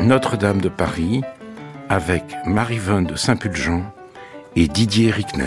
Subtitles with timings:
[0.00, 1.22] Notre-Dame de Paris,
[1.88, 3.82] avec Marie-Vonne de Saint-Pulgent
[4.56, 5.46] et Didier Rickner.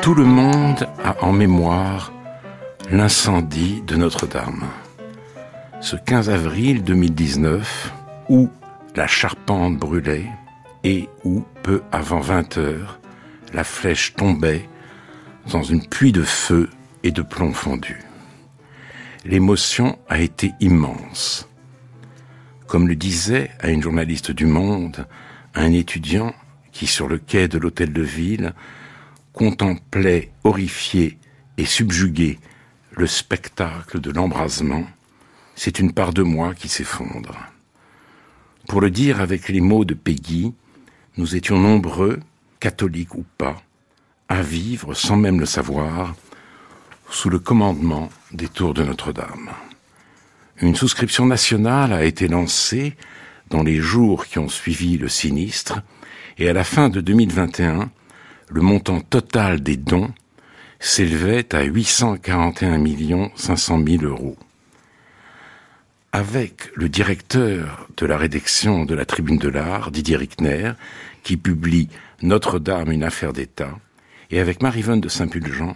[0.00, 2.12] Tout le monde a en mémoire
[2.90, 4.64] l'incendie de Notre-Dame.
[5.82, 7.92] Ce 15 avril 2019,
[8.28, 8.48] où
[8.94, 10.28] la charpente brûlait
[10.84, 13.00] et où, peu avant 20 heures,
[13.52, 14.68] la flèche tombait
[15.50, 16.70] dans une pluie de feu
[17.02, 18.00] et de plomb fondu.
[19.24, 21.48] L'émotion a été immense.
[22.68, 25.04] Comme le disait à une journaliste du Monde
[25.56, 26.32] un étudiant
[26.70, 28.54] qui, sur le quai de l'hôtel de ville,
[29.32, 31.18] contemplait horrifié
[31.58, 32.38] et subjugué
[32.92, 34.86] le spectacle de l'embrasement,
[35.64, 37.36] c'est une part de moi qui s'effondre.
[38.66, 40.52] Pour le dire avec les mots de Peggy,
[41.16, 42.18] nous étions nombreux,
[42.58, 43.62] catholiques ou pas,
[44.28, 46.16] à vivre, sans même le savoir,
[47.10, 49.50] sous le commandement des tours de Notre-Dame.
[50.60, 52.96] Une souscription nationale a été lancée
[53.48, 55.80] dans les jours qui ont suivi le sinistre,
[56.38, 57.88] et à la fin de 2021,
[58.48, 60.12] le montant total des dons
[60.80, 64.36] s'élevait à 841 500 000 euros.
[66.14, 70.72] Avec le directeur de la rédaction de la Tribune de l'Art, Didier Rickner,
[71.22, 71.88] qui publie
[72.20, 73.78] Notre-Dame, une affaire d'État,
[74.30, 75.74] et avec Marie-Vonne de Saint-Pulgent,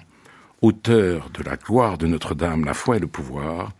[0.60, 3.72] auteur de La gloire de Notre-Dame, la foi et le pouvoir,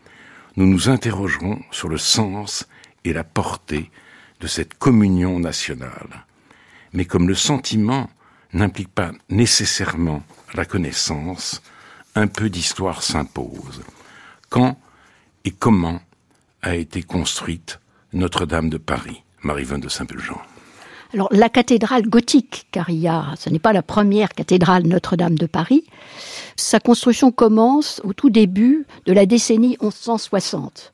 [0.56, 2.66] nous nous interrogerons sur le sens
[3.04, 3.90] et la portée
[4.40, 6.24] de cette communion nationale.
[6.94, 8.08] Mais comme le sentiment
[8.54, 10.22] n'implique pas nécessairement
[10.54, 11.60] la connaissance,
[12.14, 13.82] un peu d'histoire s'impose.
[14.48, 14.78] Quand
[15.44, 16.00] et comment
[16.66, 17.78] a été construite
[18.12, 20.40] Notre-Dame de Paris, Marie-Vonne de Saint-Pulgent
[21.14, 25.38] alors, la cathédrale gothique, car il y a, ce n'est pas la première cathédrale Notre-Dame
[25.38, 25.84] de Paris,
[26.56, 30.92] sa construction commence au tout début de la décennie 1160.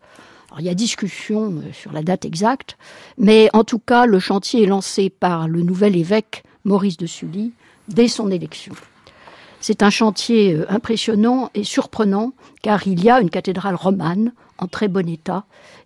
[0.50, 2.77] Alors, il y a discussion euh, sur la date exacte,
[3.16, 7.53] mais en tout cas, le chantier est lancé par le nouvel évêque Maurice de Sully
[7.88, 8.75] dès son élection.
[9.61, 14.69] C'est un chantier euh, impressionnant et surprenant car il y a une cathédrale romane en
[14.69, 15.45] très bon état.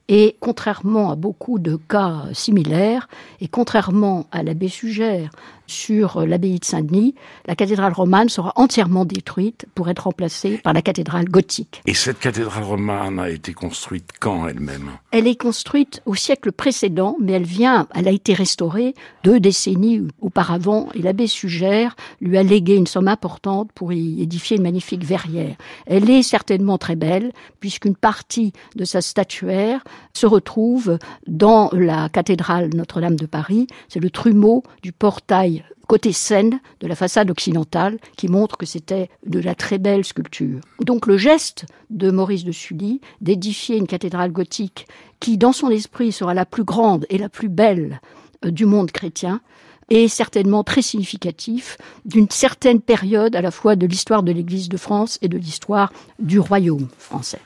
[0.08, 3.08] Et contrairement à beaucoup de cas similaires,
[3.40, 5.30] et contrairement à l'abbé Sugère
[5.66, 7.14] sur l'abbaye de Saint-Denis,
[7.46, 11.82] la cathédrale romane sera entièrement détruite pour être remplacée par la cathédrale gothique.
[11.86, 14.90] Et cette cathédrale romane a été construite quand elle-même?
[15.10, 18.94] Elle est construite au siècle précédent, mais elle vient, elle a été restaurée
[19.24, 24.56] deux décennies auparavant, et l'abbé Sugère lui a légué une somme importante pour y édifier
[24.56, 25.56] une magnifique verrière.
[25.86, 29.82] Elle est certainement très belle, puisqu'une partie de sa statuaire
[30.12, 33.66] se retrouve dans la cathédrale Notre-Dame de Paris.
[33.88, 35.55] C'est le trumeau du portail
[35.86, 40.60] côté Seine de la façade occidentale qui montre que c'était de la très belle sculpture.
[40.80, 44.86] Donc le geste de Maurice de Sully d'édifier une cathédrale gothique
[45.20, 48.00] qui dans son esprit sera la plus grande et la plus belle
[48.44, 49.40] euh, du monde chrétien
[49.88, 54.76] est certainement très significatif d'une certaine période à la fois de l'histoire de l'Église de
[54.76, 57.40] France et de l'histoire du royaume français.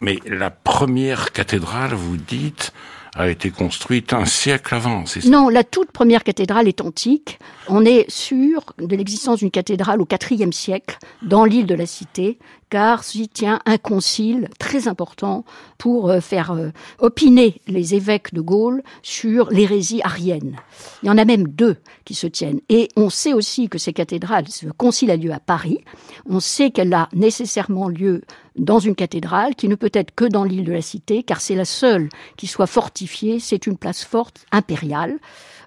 [0.00, 2.72] Mais la première cathédrale, vous dites,
[3.16, 5.20] a été construite un siècle avant, ça?
[5.28, 7.38] Non, la toute première cathédrale est antique.
[7.68, 12.38] On est sûr de l'existence d'une cathédrale au IVe siècle dans l'île de la Cité,
[12.70, 15.44] car s'y tient un concile très important
[15.78, 20.56] pour euh, faire euh, opiner les évêques de Gaulle sur l'hérésie arienne.
[21.02, 22.60] Il y en a même deux qui se tiennent.
[22.68, 25.84] Et on sait aussi que ces cathédrales, ce concile a lieu à Paris,
[26.28, 28.22] on sait qu'elle a nécessairement lieu
[28.56, 31.54] dans une cathédrale qui ne peut être que dans l'île de la Cité, car c'est
[31.54, 35.18] la seule qui soit fortifiée, c'est une place forte impériale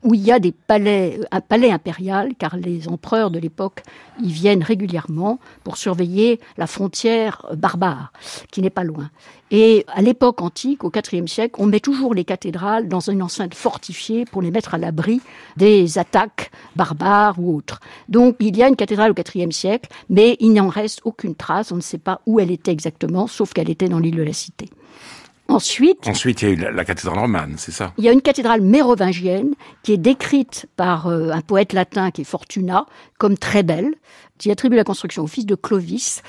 [0.04, 3.84] où il y a des palais, un palais impérial, car les empereurs de l'époque
[4.22, 8.12] y viennent régulièrement pour surveiller la frontière barbare,
[8.52, 9.10] qui n'est pas loin.
[9.52, 13.56] Et à l'époque antique, au IVe siècle, on met toujours les cathédrales dans une enceinte
[13.56, 15.22] fortifiée pour les mettre à l'abri
[15.58, 17.80] des attaques barbares ou autres.
[18.10, 21.72] Donc il y a une cathédrale au IVe siècle, mais il n'en reste aucune trace,
[21.72, 24.34] on ne sait pas où elle était exactement, sauf qu'elle était dans l'île de la
[24.34, 24.70] Cité.
[25.50, 27.92] Ensuite, Ensuite, il y a eu la, cathédrale romane, c'est ça?
[27.98, 32.22] Il y a une cathédrale mérovingienne qui est décrite par euh, un poète latin qui
[32.22, 32.86] est Fortuna
[33.18, 33.96] comme très belle,
[34.38, 36.22] qui attribue la construction au fils de Clovis.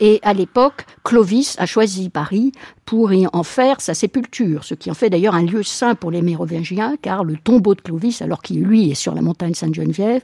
[0.00, 2.52] Et à l'époque, Clovis a choisi Paris
[2.84, 6.12] pour y en faire sa sépulture, ce qui en fait d'ailleurs un lieu saint pour
[6.12, 10.22] les mérovingiens, car le tombeau de Clovis, alors qu'il lui est sur la montagne Sainte-Geneviève,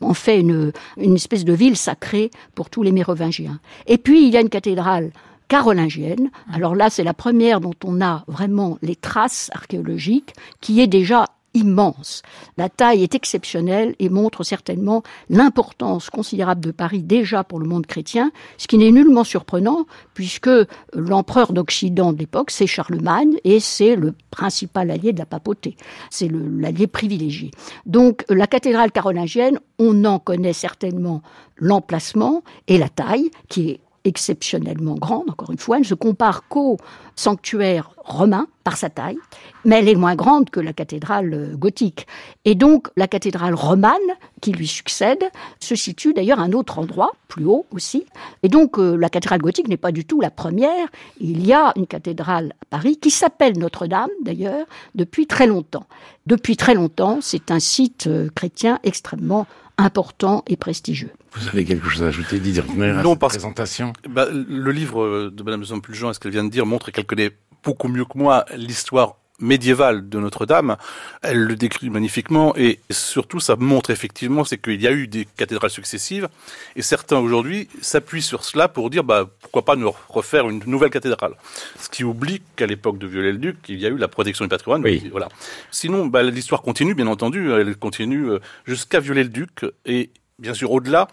[0.00, 3.58] en fait une, une espèce de ville sacrée pour tous les mérovingiens.
[3.88, 5.10] Et puis il y a une cathédrale
[5.48, 6.30] carolingienne.
[6.52, 11.26] Alors là, c'est la première dont on a vraiment les traces archéologiques, qui est déjà
[11.56, 12.22] immense.
[12.58, 17.86] La taille est exceptionnelle et montre certainement l'importance considérable de Paris déjà pour le monde
[17.86, 20.50] chrétien, ce qui n'est nullement surprenant puisque
[20.92, 25.76] l'empereur d'Occident de l'époque, c'est Charlemagne et c'est le principal allié de la papauté.
[26.10, 27.50] C'est l'allié privilégié.
[27.86, 31.22] Donc la cathédrale carolingienne, on en connaît certainement
[31.56, 36.46] l'emplacement et la taille qui est exceptionnellement grande, encore une fois, elle ne se compare
[36.48, 36.78] qu'au
[37.16, 39.18] sanctuaire romain par sa taille,
[39.64, 42.06] mais elle est moins grande que la cathédrale euh, gothique.
[42.44, 43.92] Et donc la cathédrale romane,
[44.40, 45.24] qui lui succède,
[45.58, 48.06] se situe d'ailleurs à un autre endroit, plus haut aussi.
[48.42, 50.86] Et donc euh, la cathédrale gothique n'est pas du tout la première.
[51.20, 55.86] Il y a une cathédrale à Paris qui s'appelle Notre-Dame, d'ailleurs, depuis très longtemps.
[56.26, 59.46] Depuis très longtemps, c'est un site euh, chrétien extrêmement
[59.78, 61.10] important et prestigieux.
[61.32, 63.92] Vous avez quelque chose à ajouter, Didier à cette présentation?
[64.08, 67.36] Bah, Le livre de Mme de Pulgent, est-ce qu'elle vient de dire, montre qu'elle connaît
[67.62, 70.76] beaucoup mieux que moi l'histoire médiévale de Notre-Dame,
[71.22, 75.26] elle le décrit magnifiquement et surtout ça montre effectivement c'est qu'il y a eu des
[75.36, 76.28] cathédrales successives
[76.74, 80.90] et certains aujourd'hui s'appuient sur cela pour dire bah pourquoi pas nous refaire une nouvelle
[80.90, 81.34] cathédrale.
[81.78, 84.82] Ce qui oublie qu'à l'époque de Viollet-le-Duc, il y a eu la protection du patrimoine.
[84.82, 85.08] Oui.
[85.10, 85.28] Voilà.
[85.70, 91.08] Sinon bah, l'histoire continue bien entendu, elle continue euh, jusqu'à Viollet-le-Duc et bien sûr au-delà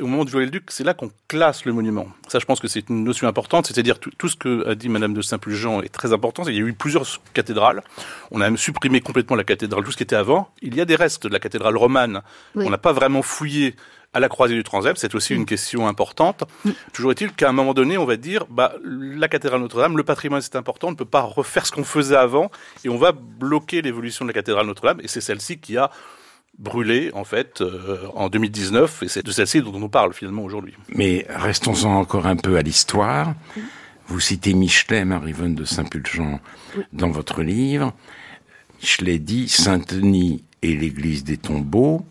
[0.00, 2.08] au moment de Viollet-le-Duc, c'est là qu'on classe le monument.
[2.28, 5.14] Ça, je pense que c'est une notion importante, c'est-à-dire tout, ce que a dit Madame
[5.14, 6.44] de Saint-Pulgent est très important.
[6.46, 7.82] Il y a eu plusieurs cathédrales.
[8.30, 10.50] On a même supprimé complètement la cathédrale, tout ce qui était avant.
[10.62, 12.22] Il y a des restes de la cathédrale romane.
[12.54, 13.74] On n'a pas vraiment fouillé
[14.12, 16.42] à la croisée du Transept, c'est aussi une question importante.
[16.92, 20.40] Toujours est-il qu'à un moment donné, on va dire, bah, la cathédrale Notre-Dame, le patrimoine
[20.40, 22.50] c'est important, on ne peut pas refaire ce qu'on faisait avant,
[22.84, 25.92] et on va bloquer l'évolution de la cathédrale Notre-Dame, et c'est celle-ci qui a
[26.60, 30.44] brûlée en fait euh, en 2019 et c'est de celle-ci dont on nous parle finalement
[30.44, 30.74] aujourd'hui.
[30.94, 33.34] Mais restons-en encore un peu à l'histoire.
[34.06, 36.40] Vous citez Michelet, Marie-Vonne de Saint-Pulgent
[36.92, 37.92] dans votre livre.
[38.80, 42.04] Michelet dit Saint-Denis est l'église des tombeaux,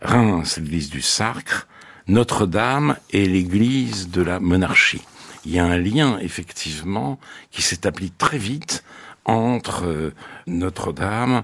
[0.00, 1.66] Reims l'église du Sacre,
[2.06, 5.02] Notre-Dame est l'église de la monarchie.
[5.44, 7.18] Il y a un lien effectivement
[7.50, 8.84] qui s'établit très vite
[9.24, 10.14] entre euh,
[10.46, 11.42] Notre-Dame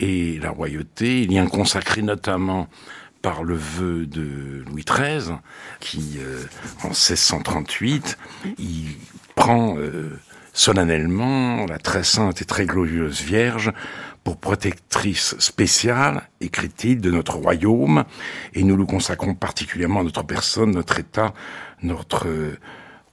[0.00, 2.68] et la royauté, lien consacré notamment
[3.22, 5.36] par le vœu de Louis XIII,
[5.78, 6.42] qui, euh,
[6.82, 8.18] en 1638,
[8.58, 8.96] il
[9.34, 10.18] prend euh,
[10.54, 13.72] solennellement la très sainte et très glorieuse Vierge
[14.24, 18.04] pour protectrice spéciale, écrit-il, de notre royaume,
[18.54, 21.34] et nous le consacrons particulièrement à notre personne, notre État,
[21.82, 22.58] notre euh,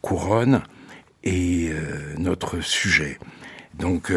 [0.02, 0.62] couronne
[1.24, 1.72] et
[2.18, 3.20] notre sujet.
[3.78, 4.14] Donc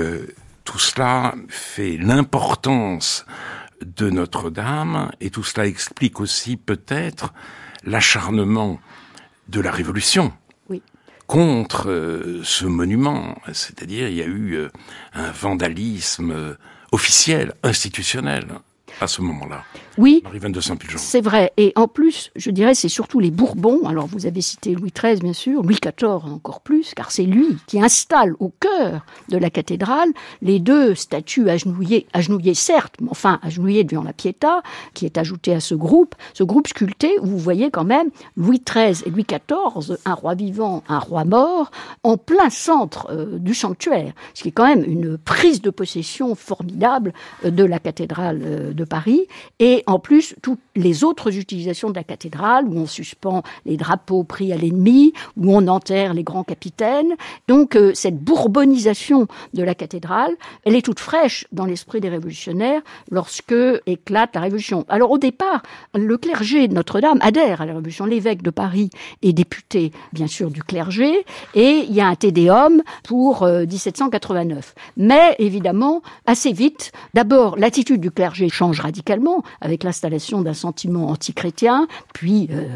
[0.71, 3.27] tout cela fait l'importance
[3.85, 7.35] de Notre-Dame et tout cela explique aussi peut-être
[7.83, 8.79] l'acharnement
[9.49, 10.33] de la Révolution
[11.27, 13.37] contre euh, ce monument.
[13.53, 14.69] C'est-à-dire il y a eu euh,
[15.13, 16.55] un vandalisme euh,
[16.93, 18.47] officiel, institutionnel
[19.01, 19.63] à ce moment-là.
[19.99, 20.23] Oui,
[20.97, 21.53] c'est vrai.
[21.57, 23.87] Et en plus, je dirais, c'est surtout les Bourbons.
[23.87, 27.57] Alors, vous avez cité Louis XIII, bien sûr, Louis XIV encore plus, car c'est lui
[27.67, 30.09] qui installe au cœur de la cathédrale
[30.43, 34.63] les deux statues agenouillées, agenouillées certes, mais enfin agenouillées devant la Pietà,
[34.95, 38.63] qui est ajoutée à ce groupe, ce groupe sculpté où vous voyez quand même Louis
[38.67, 41.71] XIII et Louis XIV, un roi vivant, un roi mort,
[42.03, 46.35] en plein centre euh, du sanctuaire, ce qui est quand même une prise de possession
[46.35, 47.13] formidable
[47.45, 49.27] euh, de la cathédrale euh, de Paris.
[49.61, 54.25] Et en plus toutes les autres utilisations de la cathédrale, où on suspend les drapeaux
[54.25, 57.15] pris à l'ennemi, où on enterre les grands capitaines.
[57.49, 60.33] Donc euh, cette bourbonisation de la cathédrale,
[60.65, 63.55] elle est toute fraîche dans l'esprit des révolutionnaires lorsque
[63.87, 64.85] éclate la Révolution.
[64.89, 65.63] Alors au départ,
[65.95, 68.05] le clergé de Notre-Dame adhère à la Révolution.
[68.05, 68.91] L'évêque de Paris
[69.23, 74.75] est député, bien sûr, du clergé, et il y a un tédéum pour 1789.
[74.77, 81.09] Euh, Mais évidemment, assez vite, d'abord, l'attitude du clergé change radicalement avec l'installation d'un sentiment
[81.09, 82.69] antichrétien, puis euh,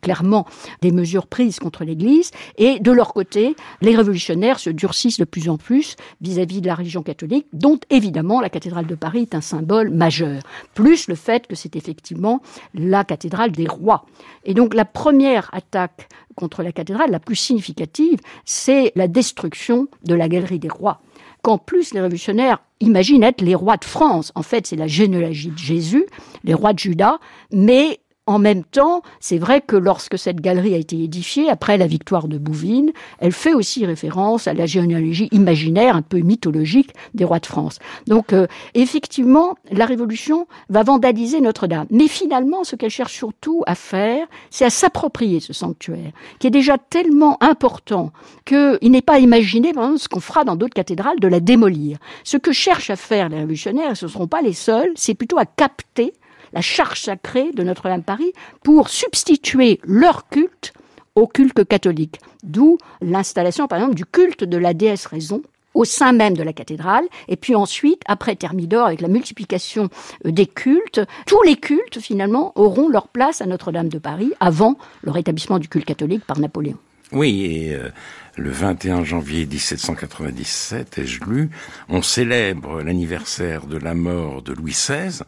[0.00, 0.46] clairement
[0.82, 5.48] des mesures prises contre l'Église, et de leur côté, les révolutionnaires se durcissent de plus
[5.48, 9.40] en plus vis-à-vis de la religion catholique, dont évidemment la cathédrale de Paris est un
[9.40, 10.42] symbole majeur,
[10.74, 12.40] plus le fait que c'est effectivement
[12.74, 14.06] la cathédrale des rois.
[14.44, 20.14] Et donc la première attaque contre la cathédrale, la plus significative, c'est la destruction de
[20.14, 21.00] la galerie des rois
[21.42, 24.32] qu'en plus les révolutionnaires imaginent être les rois de France.
[24.34, 26.06] En fait, c'est la généalogie de Jésus,
[26.44, 27.18] les rois de Juda,
[27.52, 31.88] mais En même temps, c'est vrai que lorsque cette galerie a été édifiée, après la
[31.88, 37.24] victoire de Bouvines, elle fait aussi référence à la généalogie imaginaire, un peu mythologique des
[37.24, 37.80] rois de France.
[38.06, 41.88] Donc, euh, effectivement, la Révolution va vandaliser Notre-Dame.
[41.90, 46.50] Mais finalement, ce qu'elle cherche surtout à faire, c'est à s'approprier ce sanctuaire, qui est
[46.50, 48.12] déjà tellement important
[48.44, 51.98] qu'il n'est pas imaginé, par exemple, ce qu'on fera dans d'autres cathédrales, de la démolir.
[52.22, 55.14] Ce que cherchent à faire les révolutionnaires, et ce ne seront pas les seuls, c'est
[55.14, 56.12] plutôt à capter
[56.52, 60.72] la charge sacrée de Notre-Dame Paris pour substituer leur culte
[61.14, 62.20] au culte catholique.
[62.42, 65.42] D'où l'installation, par exemple, du culte de la déesse raison
[65.74, 69.88] au sein même de la cathédrale, et puis ensuite, après Thermidor, avec la multiplication
[70.26, 74.76] euh, des cultes, tous les cultes, finalement, auront leur place à Notre-Dame de Paris avant
[75.02, 76.76] le rétablissement du culte catholique par Napoléon.
[77.12, 77.88] Oui, et euh,
[78.36, 81.50] le 21 janvier 1797, ai-je lu,
[81.88, 85.22] on célèbre l'anniversaire de la mort de Louis XVI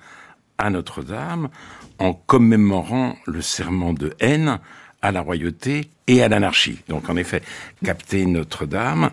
[0.58, 1.48] à Notre-Dame
[1.98, 4.58] en commémorant le serment de haine
[5.02, 6.80] à la royauté et à l'anarchie.
[6.88, 7.42] Donc en effet,
[7.84, 9.10] capter Notre-Dame.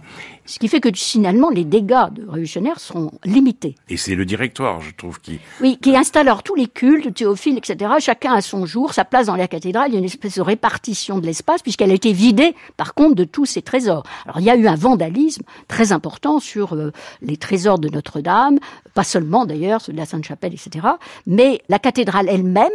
[0.49, 3.75] Ce qui fait que finalement, les dégâts de révolutionnaires sont limités.
[3.87, 5.39] Et c'est le directoire, je trouve, qui...
[5.61, 7.91] Oui, qui installe alors tous les cultes, théophiles, etc.
[7.99, 9.91] Chacun a son jour, sa place dans la cathédrale.
[9.91, 13.13] Il y a une espèce de répartition de l'espace, puisqu'elle a été vidée, par contre,
[13.13, 14.01] de tous ses trésors.
[14.25, 16.91] Alors il y a eu un vandalisme très important sur euh,
[17.21, 18.57] les trésors de Notre-Dame,
[18.95, 20.87] pas seulement d'ailleurs ceux de la Sainte-Chapelle, etc.
[21.27, 22.69] Mais la cathédrale elle-même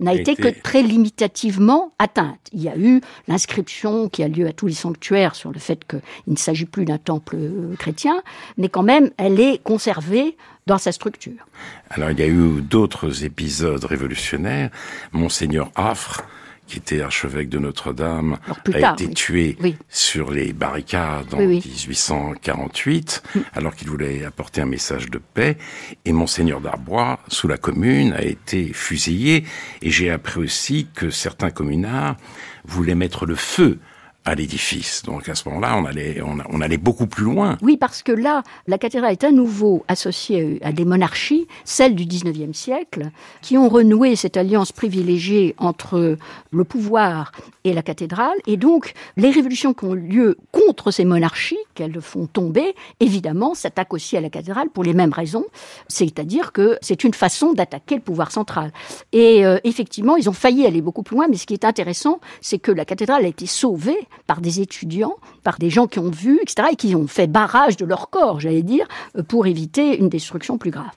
[0.00, 2.40] n'a été que très limitativement atteinte.
[2.52, 5.86] Il y a eu l'inscription qui a lieu à tous les sanctuaires sur le fait
[5.86, 8.22] qu'il ne s'agit plus d'un temple euh, chrétien,
[8.56, 10.36] mais quand même, elle est conservée
[10.66, 11.46] dans sa structure.
[11.90, 14.70] Alors, il y a eu d'autres épisodes révolutionnaires.
[15.12, 16.22] Monseigneur Affre,
[16.66, 18.38] qui était archevêque de Notre-Dame,
[18.72, 19.56] a été tué
[19.88, 23.40] sur les barricades en 1848, mm.
[23.54, 25.58] alors qu'il voulait apporter un message de paix.
[26.04, 29.44] Et Monseigneur d'Arbois, sous la Commune, a été fusillé.
[29.82, 32.16] Et j'ai appris aussi que certains communards
[32.64, 33.80] voulait mettre le feu
[34.24, 35.02] à l'édifice.
[35.04, 37.56] Donc à ce moment-là, on allait, on, allait beaucoup plus loin.
[37.62, 42.04] Oui, parce que là, la cathédrale est à nouveau associée à des monarchies, celles du
[42.04, 43.10] XIXe siècle,
[43.40, 46.16] qui ont renoué cette alliance privilégiée entre
[46.50, 47.32] le pouvoir
[47.64, 48.36] et la cathédrale.
[48.46, 53.94] Et donc, les révolutions qui ont lieu contre ces monarchies, qu'elles font tomber, évidemment, s'attaquent
[53.94, 55.46] aussi à la cathédrale pour les mêmes raisons.
[55.88, 58.72] C'est-à-dire que c'est une façon d'attaquer le pouvoir central.
[59.12, 62.20] Et euh, effectivement, ils ont failli aller beaucoup plus loin, mais ce qui est intéressant,
[62.40, 66.10] c'est que la cathédrale a été sauvée par des étudiants, par des gens qui ont
[66.10, 68.86] vu, etc., et qui ont fait barrage de leur corps, j'allais dire,
[69.16, 70.90] euh, pour éviter une destruction plus grave.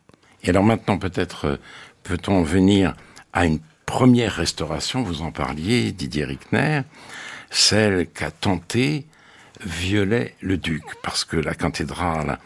[0.43, 1.57] Et alors maintenant, peut-être euh,
[2.03, 2.95] peut-on venir
[3.31, 6.81] à une première restauration, vous en parliez, Didier Rickner,
[7.49, 9.05] celle qu'a tenté
[9.65, 12.39] Viollet-le-Duc, parce que la cathédrale,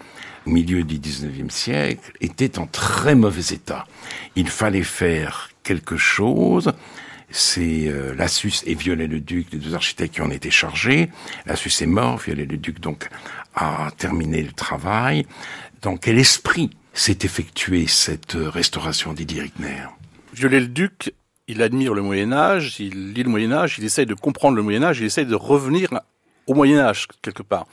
[0.46, 3.88] au milieu du XIXe siècle, était en très mauvais état.
[4.36, 6.74] Il fallait faire quelque chose,
[7.30, 11.10] c'est euh, Lassus et Viollet-le-Duc, les deux architectes qui en étaient chargés.
[11.46, 13.10] Lassus est mort, Viollet-le-Duc donc
[13.56, 15.26] a terminé le travail.
[15.82, 19.86] Dans quel esprit s'est effectuée cette euh, restauration Didier Rickner?
[20.34, 21.14] Viollet-le-Duc,
[21.48, 24.64] il admire le Moyen Âge, il lit le Moyen Âge, il essaye de comprendre le
[24.64, 25.90] Moyen Âge, il essaye de revenir
[26.46, 27.66] au Moyen Âge quelque part.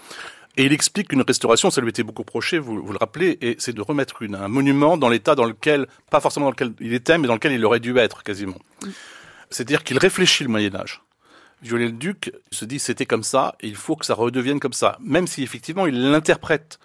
[0.56, 3.56] Et il explique qu'une restauration, ça lui était beaucoup proché, vous, vous le rappelez, et
[3.58, 6.94] c'est de remettre une, un monument dans l'état dans lequel, pas forcément dans lequel il
[6.94, 8.58] était, mais dans lequel il aurait dû être quasiment.
[9.54, 11.00] C'est-à-dire qu'il réfléchit le Moyen Âge.
[11.62, 15.28] Viollet-le-Duc se dit c'était comme ça, et il faut que ça redevienne comme ça, même
[15.28, 16.80] si effectivement il l'interprète.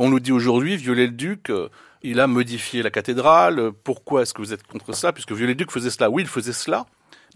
[0.00, 1.68] On nous dit aujourd'hui, Viollet-le-Duc, euh,
[2.02, 5.12] il a modifié la cathédrale, pourquoi est-ce que vous êtes contre ça?
[5.12, 6.84] Puisque Viollet-le-Duc faisait cela, oui, il faisait cela,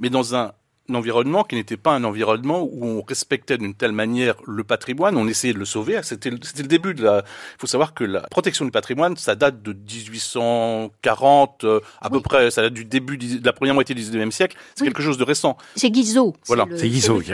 [0.00, 0.50] mais dans un
[0.90, 5.26] environnement qui n'était pas un environnement où on respectait d'une telle manière le patrimoine, on
[5.28, 6.00] essayait de le sauver.
[6.02, 7.18] C'était le début de la.
[7.18, 12.20] Il faut savoir que la protection du patrimoine, ça date de 1840 euh, à peu
[12.20, 12.50] près.
[12.50, 14.56] Ça date du début de la première moitié du 19e siècle.
[14.74, 15.56] C'est quelque chose de récent.
[15.76, 16.34] C'est Guizot.
[16.46, 16.66] Voilà.
[16.76, 17.32] C'est Guizot qui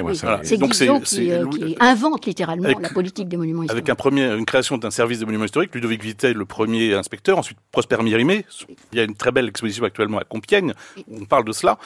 [0.58, 3.82] Guizot qui, euh, qui, invente littéralement la politique des monuments historiques.
[3.82, 7.38] Avec un premier, une création d'un service des monuments historiques, Ludovic Vitel, le premier inspecteur,
[7.38, 8.44] ensuite Prosper Mirimé.
[8.92, 10.72] Il y a une très belle exposition actuellement à Compiègne
[11.08, 11.78] où on parle de cela.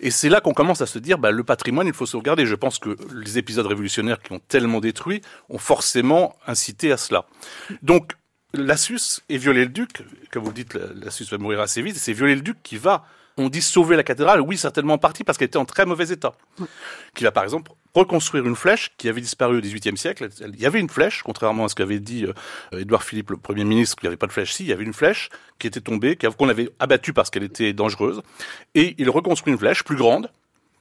[0.00, 2.46] Et c'est là qu'on commence à se dire, bah, le patrimoine, il faut sauvegarder.
[2.46, 7.26] Je pense que les épisodes révolutionnaires qui ont tellement détruit ont forcément incité à cela.
[7.82, 8.12] Donc,
[8.52, 10.02] Lassus et Viollet-le-Duc,
[10.32, 13.04] comme vous dites, Lassus va mourir assez vite, c'est Viollet-le-Duc qui va,
[13.36, 16.08] on dit sauver la cathédrale, oui, certainement en partie, parce qu'elle était en très mauvais
[16.08, 16.34] état.
[17.14, 20.28] Qui va, par exemple, reconstruire une flèche qui avait disparu au XVIIIe siècle.
[20.40, 23.64] Il y avait une flèche, contrairement à ce qu'avait dit euh, Édouard Philippe, le Premier
[23.64, 24.52] ministre, qu'il n'y avait pas de flèche.
[24.52, 27.72] Si, il y avait une flèche qui était tombée, qu'on avait abattue parce qu'elle était
[27.72, 28.22] dangereuse.
[28.74, 30.30] Et il reconstruit une flèche plus grande,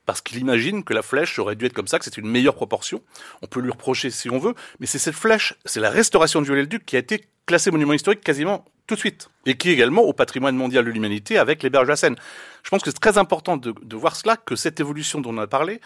[0.10, 2.56] parce qu'il imagine que la flèche aurait dû être comme ça, que c'est une meilleure
[2.56, 3.04] proportion.
[3.44, 6.46] On peut lui reprocher si on veut, mais c'est cette flèche, c'est la restauration de
[6.46, 10.02] Viollet-le-Duc qui a été classée monument historique quasiment tout de suite, et qui est également
[10.02, 12.16] au patrimoine mondial de l'humanité avec les berges de la Seine.
[12.64, 15.38] Je pense que c'est très important de, de voir cela, que cette évolution dont on
[15.38, 15.80] a parlé,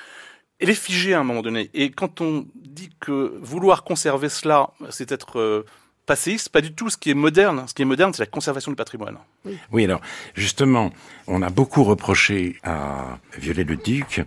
[0.61, 1.69] elle est figée à un moment donné.
[1.73, 5.65] Et quand on dit que vouloir conserver cela, c'est être euh,
[6.05, 6.89] passéiste, pas du tout.
[6.89, 9.17] Ce qui est moderne, ce qui est moderne, c'est la conservation du patrimoine.
[9.45, 9.57] Oui.
[9.71, 10.01] oui, alors
[10.35, 10.91] justement,
[11.27, 14.23] on a beaucoup reproché à Viollet-le-Duc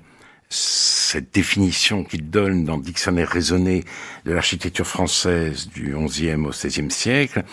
[0.48, 3.84] cette définition qu'il donne dans le dictionnaire raisonné
[4.24, 7.44] de l'architecture française du XIe au XVIe siècle,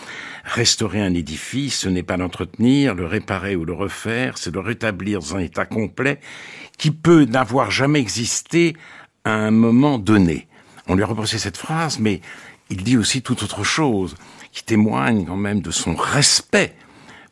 [0.44, 5.20] restaurer un édifice, ce n'est pas l'entretenir, le réparer ou le refaire, c'est le rétablir
[5.20, 6.20] dans un état complet
[6.78, 8.76] qui peut n'avoir jamais existé
[9.24, 10.46] à un moment donné.
[10.86, 12.20] On lui a reproché cette phrase, mais
[12.70, 14.16] il dit aussi toute autre chose,
[14.52, 16.74] qui témoigne quand même de son respect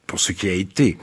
[0.07, 0.99] pour ce qui a été.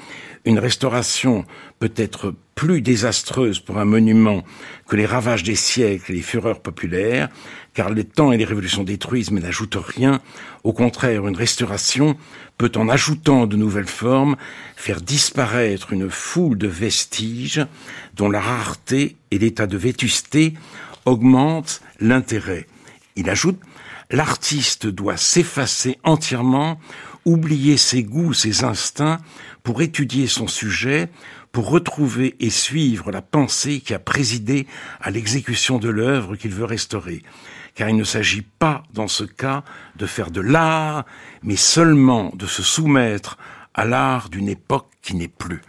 [0.45, 1.45] Une restauration
[1.79, 4.43] peut être plus désastreuse pour un monument
[4.87, 7.29] que les ravages des siècles et les fureurs populaires,
[7.73, 10.21] car les temps et les révolutions détruisent mais n'ajoutent rien.
[10.63, 12.17] Au contraire, une restauration
[12.57, 14.35] peut, en ajoutant de nouvelles formes,
[14.75, 17.65] faire disparaître une foule de vestiges
[18.15, 20.53] dont la rareté et l'état de vétusté
[21.05, 22.67] augmentent l'intérêt.
[23.15, 23.59] Il ajoute
[24.11, 26.79] l'artiste doit s'effacer entièrement,
[27.25, 29.19] oublier ses goûts, ses instincts,
[29.63, 31.09] pour étudier son sujet,
[31.51, 34.67] pour retrouver et suivre la pensée qui a présidé
[35.01, 37.23] à l'exécution de l'œuvre qu'il veut restaurer.
[37.75, 39.63] Car il ne s'agit pas, dans ce cas,
[39.95, 41.05] de faire de l'art,
[41.43, 43.37] mais seulement de se soumettre
[43.73, 45.61] à l'art d'une époque qui n'est plus.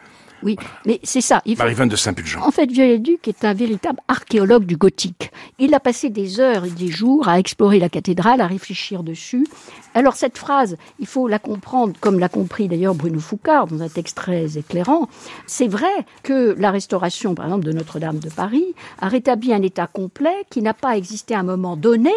[0.43, 0.57] Oui,
[0.87, 1.43] mais c'est ça.
[1.45, 1.85] Il faut...
[1.87, 2.41] de Saint-Pulgent.
[2.43, 5.31] En fait, Viollet-le-Duc est un véritable archéologue du gothique.
[5.59, 9.47] Il a passé des heures et des jours à explorer la cathédrale, à réfléchir dessus.
[9.95, 13.89] Alors cette phrase, il faut la comprendre, comme l'a compris d'ailleurs Bruno Foucard dans un
[13.89, 15.09] texte très éclairant.
[15.47, 15.89] C'est vrai
[16.23, 20.63] que la restauration, par exemple, de Notre-Dame de Paris a rétabli un état complet qui
[20.63, 22.13] n'a pas existé à un moment donné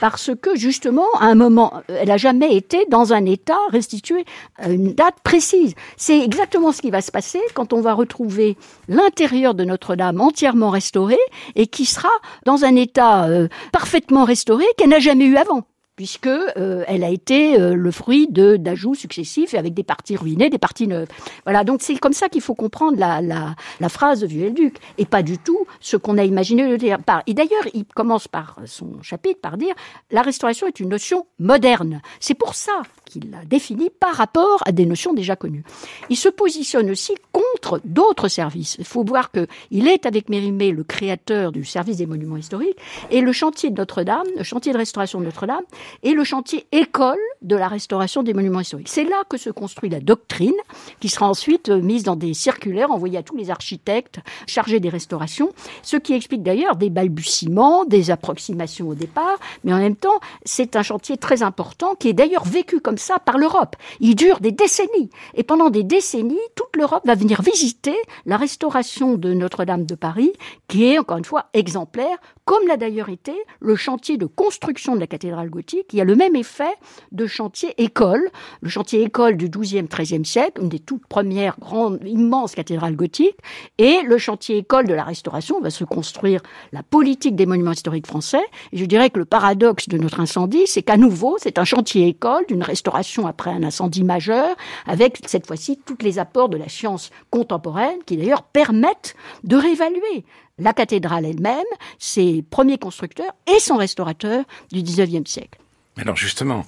[0.00, 4.24] parce que justement, à un moment, elle n'a jamais été dans un état restitué
[4.56, 5.74] à une date précise.
[5.96, 8.56] C'est exactement ce qui va se passer quand on va retrouver
[8.88, 11.18] l'intérieur de Notre-Dame entièrement restauré
[11.54, 12.08] et qui sera
[12.44, 15.62] dans un état euh, parfaitement restauré qu'elle n'a jamais eu avant
[15.96, 20.50] puisque euh, elle a été euh, le fruit de d'ajouts successifs avec des parties ruinées,
[20.50, 21.08] des parties neuves.
[21.44, 25.06] Voilà, donc c'est comme ça qu'il faut comprendre la, la, la phrase de Viollet-le-Duc, et
[25.06, 26.98] pas du tout ce qu'on a imaginé de dire.
[27.26, 29.74] Et d'ailleurs, il commence par son chapitre par dire
[30.10, 32.00] la restauration est une notion moderne.
[32.20, 35.64] C'est pour ça qu'il la définit par rapport à des notions déjà connues.
[36.10, 38.76] Il se positionne aussi contre d'autres services.
[38.78, 42.76] Il faut voir que il est avec Mérimée le créateur du service des monuments historiques
[43.10, 45.62] et le chantier de Notre-Dame, le chantier de restauration de Notre-Dame,
[46.02, 48.88] et le chantier école de la restauration des monuments historiques.
[48.88, 50.54] C'est là que se construit la doctrine,
[51.00, 54.88] qui sera ensuite euh, mise dans des circulaires envoyés à tous les architectes chargés des
[54.88, 60.20] restaurations, ce qui explique d'ailleurs des balbutiements, des approximations au départ, mais en même temps,
[60.44, 63.76] c'est un chantier très important qui est d'ailleurs vécu comme ça par l'Europe.
[64.00, 69.14] Il dure des décennies, et pendant des décennies, toute l'Europe va venir visiter la restauration
[69.14, 70.32] de Notre-Dame de Paris,
[70.68, 75.00] qui est encore une fois exemplaire, comme l'a d'ailleurs été le chantier de construction de
[75.00, 76.74] la cathédrale gothique qui a le même effet
[77.12, 82.00] de chantier école, le chantier école du XIIe, XIIIe siècle, une des toutes premières grandes,
[82.04, 83.38] immenses cathédrales gothiques,
[83.78, 86.40] et le chantier école de la restauration va se construire
[86.72, 88.44] la politique des monuments historiques français.
[88.72, 92.08] Et je dirais que le paradoxe de notre incendie, c'est qu'à nouveau, c'est un chantier
[92.08, 96.68] école d'une restauration après un incendie majeur, avec cette fois-ci tous les apports de la
[96.68, 100.24] science contemporaine, qui d'ailleurs permettent de réévaluer
[100.58, 101.64] la cathédrale elle-même,
[101.98, 105.58] ses premiers constructeurs et son restaurateur du XIXe siècle.
[105.98, 106.66] Alors justement,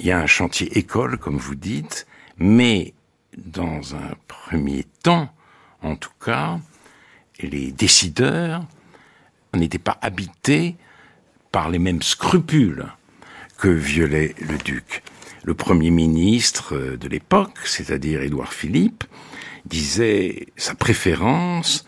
[0.00, 2.06] il y a un chantier école, comme vous dites,
[2.38, 2.92] mais
[3.36, 5.32] dans un premier temps,
[5.82, 6.58] en tout cas,
[7.40, 8.64] les décideurs
[9.54, 10.76] n'étaient pas habités
[11.52, 12.86] par les mêmes scrupules
[13.58, 15.02] que violait le duc.
[15.44, 19.04] Le premier ministre de l'époque, c'est-à-dire Édouard Philippe,
[19.66, 21.86] disait sa préférence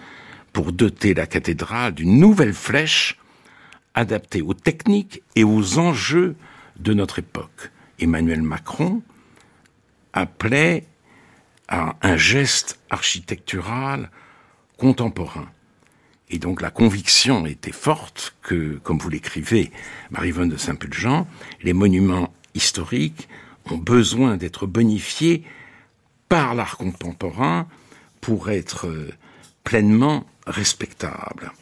[0.52, 3.18] pour doter la cathédrale d'une nouvelle flèche
[3.94, 6.36] adaptée aux techniques et aux enjeux
[6.78, 7.70] de notre époque.
[7.98, 9.02] Emmanuel Macron
[10.12, 10.84] appelait
[11.68, 14.10] à un geste architectural
[14.76, 15.48] contemporain.
[16.28, 19.70] Et donc la conviction était forte que, comme vous l'écrivez,
[20.10, 21.26] Marie-Vonne de Saint-Pulgent,
[21.62, 23.28] les monuments historiques
[23.70, 25.44] ont besoin d'être bonifiés
[26.28, 27.68] par l'art contemporain
[28.20, 28.88] pour être
[29.62, 31.52] pleinement respectables.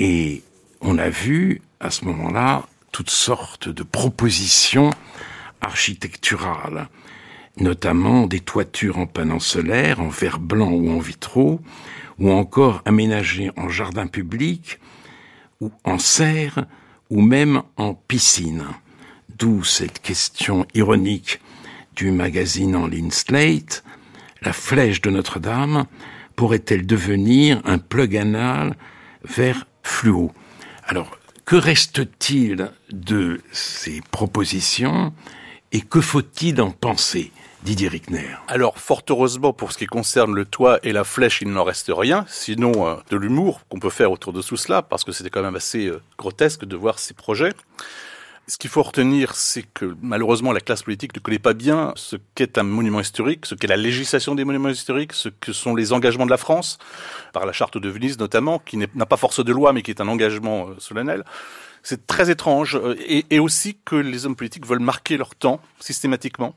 [0.00, 0.42] Et
[0.80, 4.90] on a vu à ce moment-là toutes sortes de propositions
[5.60, 6.88] architecturales.
[7.56, 11.60] notamment des toitures en panneaux solaires, en verre blanc ou en vitraux,
[12.18, 14.78] ou encore aménagées en jardin public,
[15.60, 16.66] ou en serre,
[17.10, 18.64] ou même en piscine.
[19.38, 21.40] D'où cette question ironique
[21.96, 23.84] du magazine en ligne Slate,
[24.42, 25.86] la flèche de Notre-Dame
[26.36, 28.76] pourrait-elle devenir un plug anal
[29.24, 30.32] vers fluo?
[30.86, 31.18] Alors,
[31.50, 35.12] que reste-t-il de ces propositions
[35.72, 37.32] et que faut-il en penser
[37.64, 38.36] Didier Rickner?
[38.46, 41.90] Alors, fort heureusement, pour ce qui concerne le toit et la flèche, il n'en reste
[41.92, 45.28] rien, sinon euh, de l'humour qu'on peut faire autour de tout cela, parce que c'était
[45.28, 47.52] quand même assez euh, grotesque de voir ces projets.
[48.50, 52.16] Ce qu'il faut retenir, c'est que malheureusement la classe politique ne connaît pas bien ce
[52.34, 55.92] qu'est un monument historique, ce qu'est la législation des monuments historiques, ce que sont les
[55.92, 56.78] engagements de la France,
[57.32, 60.00] par la charte de Venise notamment, qui n'a pas force de loi mais qui est
[60.00, 61.24] un engagement euh, solennel.
[61.84, 65.60] C'est très étrange euh, et, et aussi que les hommes politiques veulent marquer leur temps
[65.78, 66.56] systématiquement,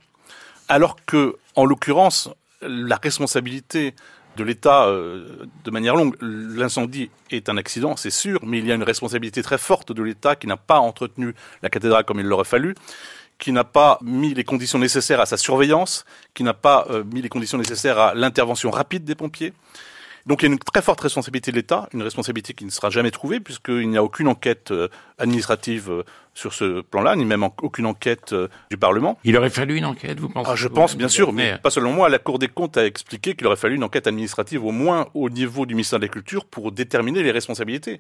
[0.69, 2.27] alors que, en l'occurrence,
[2.63, 3.93] la responsabilité
[4.35, 6.15] de l'État euh, de manière longue.
[6.21, 10.03] L'incendie est un accident, c'est sûr, mais il y a une responsabilité très forte de
[10.03, 12.75] l'État qui n'a pas entretenu la cathédrale comme il l'aurait fallu,
[13.39, 17.21] qui n'a pas mis les conditions nécessaires à sa surveillance, qui n'a pas euh, mis
[17.21, 19.53] les conditions nécessaires à l'intervention rapide des pompiers.
[20.25, 22.89] Donc il y a une très forte responsabilité de l'État, une responsabilité qui ne sera
[22.89, 27.85] jamais trouvée puisqu'il n'y a aucune enquête euh, administrative sur ce plan-là, ni même aucune
[27.85, 29.19] enquête euh, du Parlement.
[29.23, 31.91] Il aurait fallu une enquête, vous pensez ah, Je pense, bien sûr, mais pas seulement
[31.91, 32.09] moi.
[32.09, 35.29] La Cour des comptes a expliqué qu'il aurait fallu une enquête administrative au moins au
[35.29, 37.99] niveau du ministère de la Culture pour déterminer les responsabilités.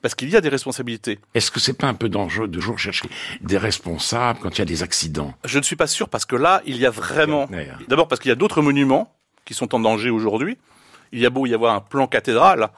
[0.00, 1.18] Parce qu'il y a des responsabilités.
[1.34, 3.08] Est-ce que c'est pas un peu dangereux de toujours chercher
[3.40, 5.34] des responsables quand il y a des accidents?
[5.44, 7.48] Je ne suis pas sûr parce que là, il y a vraiment.
[7.88, 9.12] D'abord parce qu'il y a d'autres monuments
[9.44, 10.56] qui sont en danger aujourd'hui.
[11.10, 12.68] Il y a beau y avoir un plan cathédrale,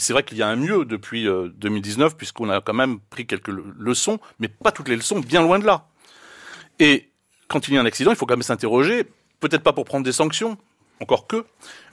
[0.00, 3.26] c'est vrai qu'il y a un mieux depuis 2019 euh, puisqu'on a quand même pris
[3.26, 5.86] quelques leçons, mais pas toutes les leçons, bien loin de là.
[6.78, 7.10] Et
[7.48, 9.04] quand il y a un accident, il faut quand même s'interroger,
[9.40, 10.56] peut-être pas pour prendre des sanctions,
[11.00, 11.44] encore que,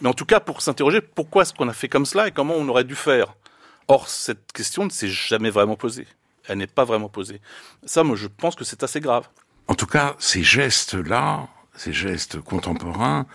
[0.01, 2.55] mais en tout cas pour s'interroger pourquoi est-ce qu'on a fait comme cela et comment
[2.55, 3.35] on aurait dû faire?
[3.87, 6.07] Or, cette question ne s'est jamais vraiment posée.
[6.47, 7.41] Elle n'est pas vraiment posée.
[7.85, 9.27] Ça, moi, je pense que c'est assez grave.
[9.67, 13.25] En tout cas, ces gestes-là, ces gestes contemporains,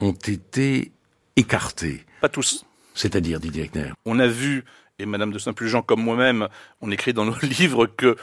[0.00, 0.92] ont été
[1.36, 2.04] écartés.
[2.20, 2.64] Pas tous.
[2.94, 4.64] C'est-à-dire, Didier Eckner On a vu,
[4.98, 6.48] et Madame de Saint-Pulgent comme moi-même,
[6.80, 8.16] on écrit dans nos livres que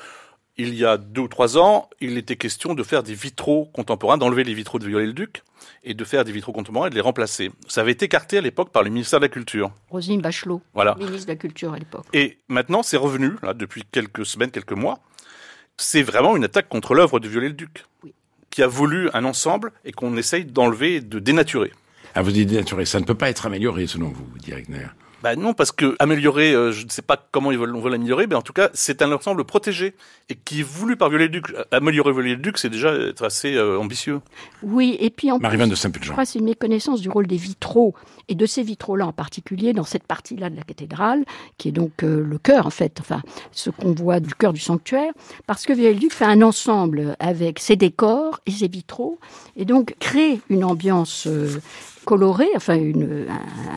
[0.60, 4.18] il y a deux ou trois ans, il était question de faire des vitraux contemporains,
[4.18, 5.42] d'enlever les vitraux de Viollet-le-Duc
[5.86, 7.50] et de faire des vitraux contemporains et de les remplacer.
[7.70, 9.72] Ça avait été écarté à l'époque par le ministère de la Culture.
[9.90, 10.96] Rosine Bachelot, voilà.
[10.96, 12.06] ministre de la Culture à l'époque.
[12.12, 15.00] Et maintenant, c'est revenu, là, depuis quelques semaines, quelques mois.
[15.78, 17.86] C'est vraiment une attaque contre l'œuvre de Viollet-le-Duc,
[18.50, 21.72] qui a voulu un ensemble et qu'on essaye d'enlever, de dénaturer.
[22.16, 25.54] Ah, vous dites dénaturer, ça ne peut pas être amélioré selon vous, Directeur bah non,
[25.54, 28.36] parce que améliorer, euh, je ne sais pas comment ils veulent, on veut l'améliorer, mais
[28.36, 29.94] en tout cas, c'est un ensemble protégé
[30.30, 31.48] et qui est voulu par Viollet-le-Duc.
[31.72, 34.22] Améliorer Viollet-le-Duc, c'est déjà être assez euh, ambitieux.
[34.64, 37.36] Oui, et puis en plus, de Saint je crois c'est une méconnaissance du rôle des
[37.36, 37.94] vitraux
[38.30, 41.26] et de ces vitraux-là en particulier dans cette partie-là de la cathédrale,
[41.58, 44.62] qui est donc euh, le cœur en fait, enfin ce qu'on voit du cœur du
[44.62, 45.12] sanctuaire,
[45.48, 49.20] parce que Viollet-le-Duc fait un ensemble avec ses décors et ses vitraux
[49.58, 51.28] et donc crée une ambiance
[52.10, 53.28] coloré, enfin une,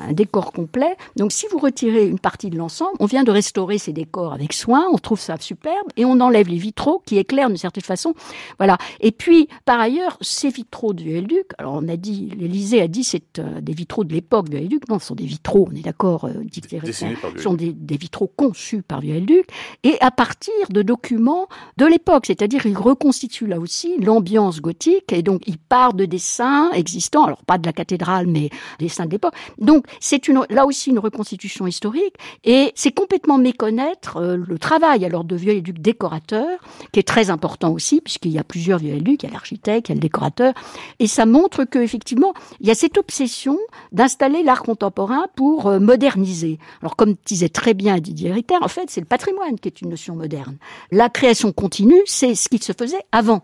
[0.08, 0.96] un, décor complet.
[1.16, 4.54] Donc si vous retirez une partie de l'ensemble, on vient de restaurer ces décors avec
[4.54, 8.14] soin, on trouve ça superbe, et on enlève les vitraux qui éclairent d'une certaine façon.
[8.56, 8.78] Voilà.
[9.00, 13.04] Et puis, par ailleurs, ces vitraux du Viollet-le-Duc, alors on a dit, l'Élysée a dit
[13.04, 15.82] c'est euh, des vitraux de l'époque du Viollet-le-Duc, non, ce sont des vitraux, on est
[15.82, 19.46] d'accord, euh, ce sont des, des, vitraux conçus par Viollet-le-Duc,
[19.84, 25.22] et à partir de documents de l'époque, c'est-à-dire il reconstitue là aussi l'ambiance gothique, et
[25.22, 29.10] donc il part de dessins existants, alors pas de la cathédrale, mais des saints de
[29.10, 29.34] l'époque.
[29.58, 35.04] Donc c'est une, là aussi une reconstitution historique et c'est complètement méconnaître euh, le travail
[35.04, 36.58] alors de Viollet-le-Duc décorateur,
[36.92, 39.92] qui est très important aussi puisqu'il y a plusieurs Viollet-le-Duc, il y a l'architecte, il
[39.92, 40.54] y a le décorateur,
[40.98, 43.58] et ça montre qu'effectivement il y a cette obsession
[43.92, 46.58] d'installer l'art contemporain pour euh, moderniser.
[46.80, 49.90] Alors comme disait très bien Didier Ritter, en fait c'est le patrimoine qui est une
[49.90, 50.56] notion moderne.
[50.90, 53.42] La création continue, c'est ce qui se faisait avant.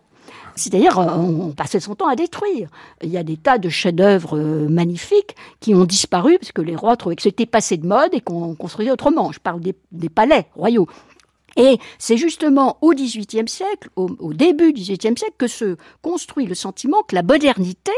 [0.58, 2.68] C'est-à-dire, euh, on passait son temps à détruire.
[3.02, 6.76] Il y a des tas de chefs-d'œuvre euh, magnifiques qui ont disparu parce que les
[6.76, 9.32] rois trouvaient que c'était passé de mode et qu'on construisait autrement.
[9.32, 10.88] Je parle des, palais royaux.
[11.56, 16.46] Et c'est justement au XVIIIe siècle, au, au début du XVIIIe siècle, que se construit
[16.46, 17.92] le sentiment que la modernité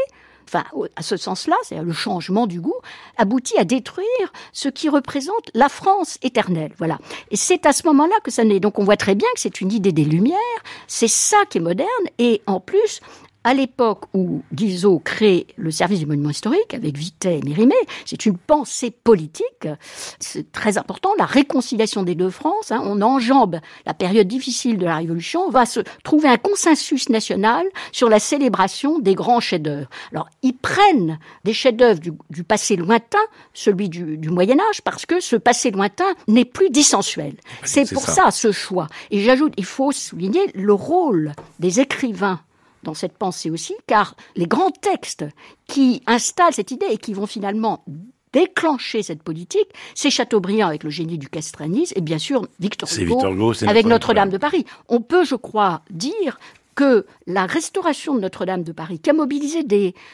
[0.47, 0.63] enfin,
[0.95, 2.79] à ce sens-là, c'est le changement du goût,
[3.17, 4.07] aboutit à détruire
[4.51, 6.73] ce qui représente la France éternelle.
[6.77, 6.97] Voilà.
[7.29, 8.59] Et c'est à ce moment-là que ça naît.
[8.59, 10.37] Donc on voit très bien que c'est une idée des Lumières,
[10.87, 13.01] c'est ça qui est moderne, et en plus,
[13.43, 17.73] à l'époque où Guizot crée le service du monument historique avec Vitet et Mérimée,
[18.05, 19.67] c'est une pensée politique.
[20.19, 21.09] C'est très important.
[21.17, 22.71] La réconciliation des deux France.
[22.71, 25.41] Hein, on enjambe la période difficile de la Révolution.
[25.47, 29.89] On va se trouver un consensus national sur la célébration des grands chefs-d'œuvre.
[30.11, 31.99] Alors, ils prennent des chefs-d'œuvre
[32.29, 33.17] du, passé lointain,
[33.53, 37.33] celui du, Moyen Âge, parce que ce passé lointain n'est plus dissensuel.
[37.63, 38.13] C'est pour ça.
[38.13, 38.87] ça ce choix.
[39.09, 42.39] Et j'ajoute, il faut souligner le rôle des écrivains
[42.83, 45.25] dans cette pensée aussi, car les grands textes
[45.67, 47.83] qui installent cette idée et qui vont finalement
[48.33, 53.53] déclencher cette politique, c'est Chateaubriand avec le génie du castranisme et bien sûr Victor Hugo,
[53.67, 54.65] avec Notre-Dame de Paris.
[54.87, 56.39] On peut, je crois, dire
[56.75, 59.63] que la restauration de Notre-Dame de Paris, qui a mobilisé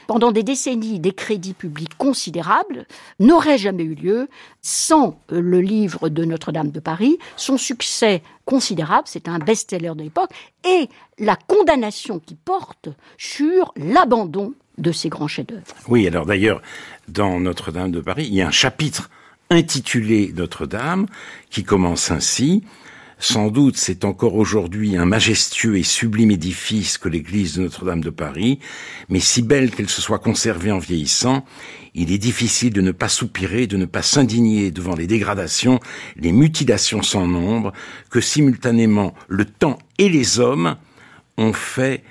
[0.08, 2.86] pendant des décennies des crédits publics considérables,
[3.20, 4.28] n'aurait jamais eu lieu
[4.62, 10.04] sans euh, le livre de Notre-Dame de Paris, son succès considérable, c'est un best-seller de
[10.04, 10.32] l'époque,
[10.66, 10.90] et
[11.20, 15.64] la condamnation qui porte sur l'abandon de ces grands chefs-d'œuvre.
[15.88, 16.62] Oui, alors d'ailleurs,
[17.08, 19.10] dans Notre-Dame de Paris, il y a un chapitre
[19.50, 21.08] intitulé Notre-Dame
[21.50, 22.64] qui commence ainsi.
[23.20, 28.12] Sans doute, c'est encore aujourd'hui un majestueux et sublime édifice que l'église de Notre-Dame de
[28.12, 28.60] Paris,
[29.10, 31.44] mais si belle qu'elle se soit conservée en vieillissant,
[31.96, 35.80] il est difficile de ne pas soupirer, de ne pas s'indigner devant les dégradations,
[36.16, 37.74] les mutilations sans nombre,
[38.12, 40.78] que simultanément le temps et les hommes
[41.38, 42.04] ont fait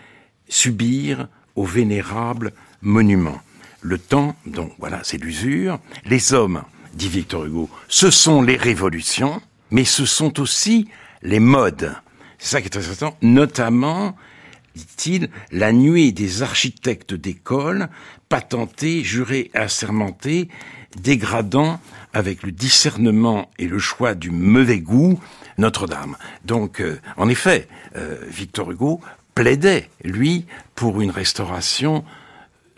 [0.48, 3.40] subir au vénérable monument.
[3.80, 5.78] Le temps, donc voilà, c'est l'usure.
[6.04, 6.64] Les hommes,
[6.94, 10.88] dit Victor Hugo, ce sont les révolutions mais ce sont aussi
[11.22, 11.94] les modes.
[12.38, 14.16] C'est ça qui est très important, notamment,
[14.74, 17.88] dit-il, la nuée des architectes d'école,
[18.28, 20.48] patentés, jurés, assermentés,
[20.96, 21.80] dégradant
[22.12, 25.18] avec le discernement et le choix du mauvais goût
[25.58, 26.16] Notre-Dame.
[26.44, 29.00] Donc, euh, en effet, euh, Victor Hugo
[29.34, 32.04] plaidait, lui, pour une restauration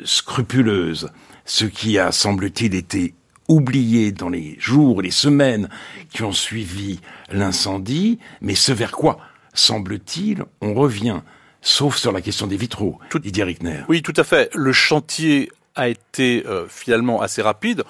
[0.04, 1.10] scrupuleuse,
[1.44, 3.14] ce qui a, semble-t-il, été
[3.48, 5.68] oublié dans les jours et les semaines
[6.10, 7.00] qui ont suivi
[7.32, 9.18] l'incendie, mais ce vers quoi,
[9.54, 11.20] semble-t-il, on revient,
[11.60, 13.82] sauf sur la question des vitraux, tout, Didier Rickner.
[13.88, 14.50] Oui, tout à fait.
[14.54, 17.84] Le chantier a été euh, finalement assez rapide.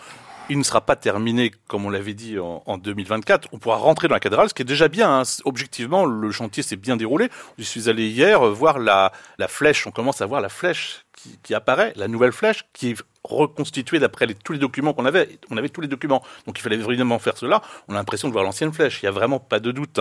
[0.51, 3.49] Il ne sera pas terminé, comme on l'avait dit, en, 2024.
[3.53, 5.21] On pourra rentrer dans la cathédrale, ce qui est déjà bien.
[5.21, 5.23] Hein.
[5.45, 7.29] Objectivement, le chantier s'est bien déroulé.
[7.59, 9.87] Je suis allé hier voir la, la flèche.
[9.87, 13.99] On commence à voir la flèche qui, qui apparaît, la nouvelle flèche, qui est reconstitué
[13.99, 15.39] d'après tous les documents qu'on avait.
[15.51, 17.63] On avait tous les documents, donc il fallait évidemment faire cela.
[17.89, 20.01] On a l'impression de voir l'ancienne flèche, il n'y a vraiment pas de doute.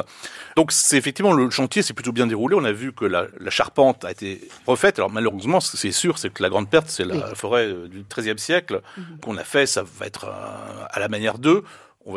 [0.56, 2.56] Donc c'est effectivement le chantier s'est plutôt bien déroulé.
[2.56, 4.99] On a vu que la, charpente a été refaite.
[4.99, 8.38] Alors malheureusement, c'est sûr, c'est que la grande perte, c'est la forêt euh, du XIIIe
[8.38, 9.19] siècle mhm.
[9.21, 9.65] qu'on a fait.
[9.65, 11.63] Ça va être euh, à la manière d'eux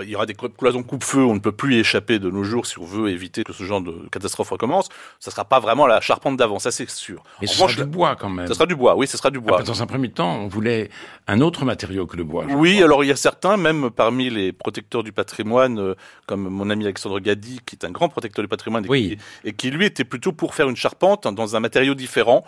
[0.03, 2.66] il y aura des cloisons coupe-feu, on ne peut plus y échapper de nos jours
[2.66, 4.88] si on veut éviter que ce genre de catastrophe recommence.
[5.18, 7.22] Ça sera pas vraiment la charpente d'avant, ça c'est sûr.
[7.40, 8.46] Mais ce sera du bois quand même.
[8.46, 9.62] Ça sera du bois, oui, ce sera du bois.
[9.62, 10.90] dans un premier temps, on voulait
[11.26, 12.44] un autre matériau que le bois.
[12.48, 15.94] Oui, alors il y a certains, même parmi les protecteurs du patrimoine, euh,
[16.26, 19.87] comme mon ami Alexandre Gadi, qui est un grand protecteur du patrimoine, et qui lui
[19.87, 22.44] était plutôt pour faire une charpente dans un matériau différent.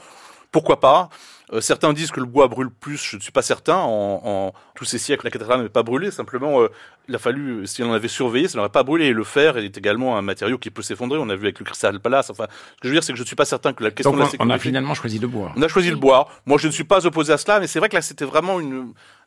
[0.50, 1.09] Pourquoi pas?
[1.53, 3.77] Euh, certains disent que le bois brûle plus, je ne suis pas certain.
[3.77, 6.11] En, tous ces siècles, la cathédrale n'avait pas brûlé.
[6.11, 6.69] Simplement, euh,
[7.09, 9.07] il a fallu, si on avait surveillé, ça n'aurait pas brûlé.
[9.07, 11.19] Et le fer est également un matériau qui peut s'effondrer.
[11.19, 12.31] On a vu avec le Crystal Palace.
[12.31, 13.91] Enfin, ce que je veux dire, c'est que je ne suis pas certain que la
[13.91, 14.51] question de la sécurité...
[14.51, 15.53] on a finalement choisi le bois.
[15.57, 16.29] On a choisi le bois.
[16.47, 18.59] Moi, je ne suis pas opposé à cela, mais c'est vrai que là, c'était vraiment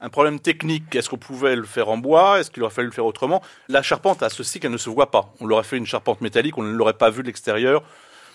[0.02, 0.96] un problème technique.
[0.96, 2.40] Est-ce qu'on pouvait le faire en bois?
[2.40, 3.44] Est-ce qu'il aurait fallu le faire autrement?
[3.70, 5.34] La charpente a ceci qu'elle ne se voit pas.
[5.42, 7.84] On l'aurait fait une charpente métallique, on ne l'aurait pas vu de l'extérieur.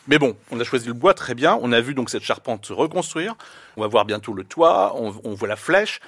[0.09, 1.59] Mais bon, on a choisi le bois, très bien.
[1.63, 3.35] On a vu donc cette charpente se reconstruire.
[3.77, 4.95] On va voir bientôt le toit.
[4.97, 6.01] On, voit la flèche.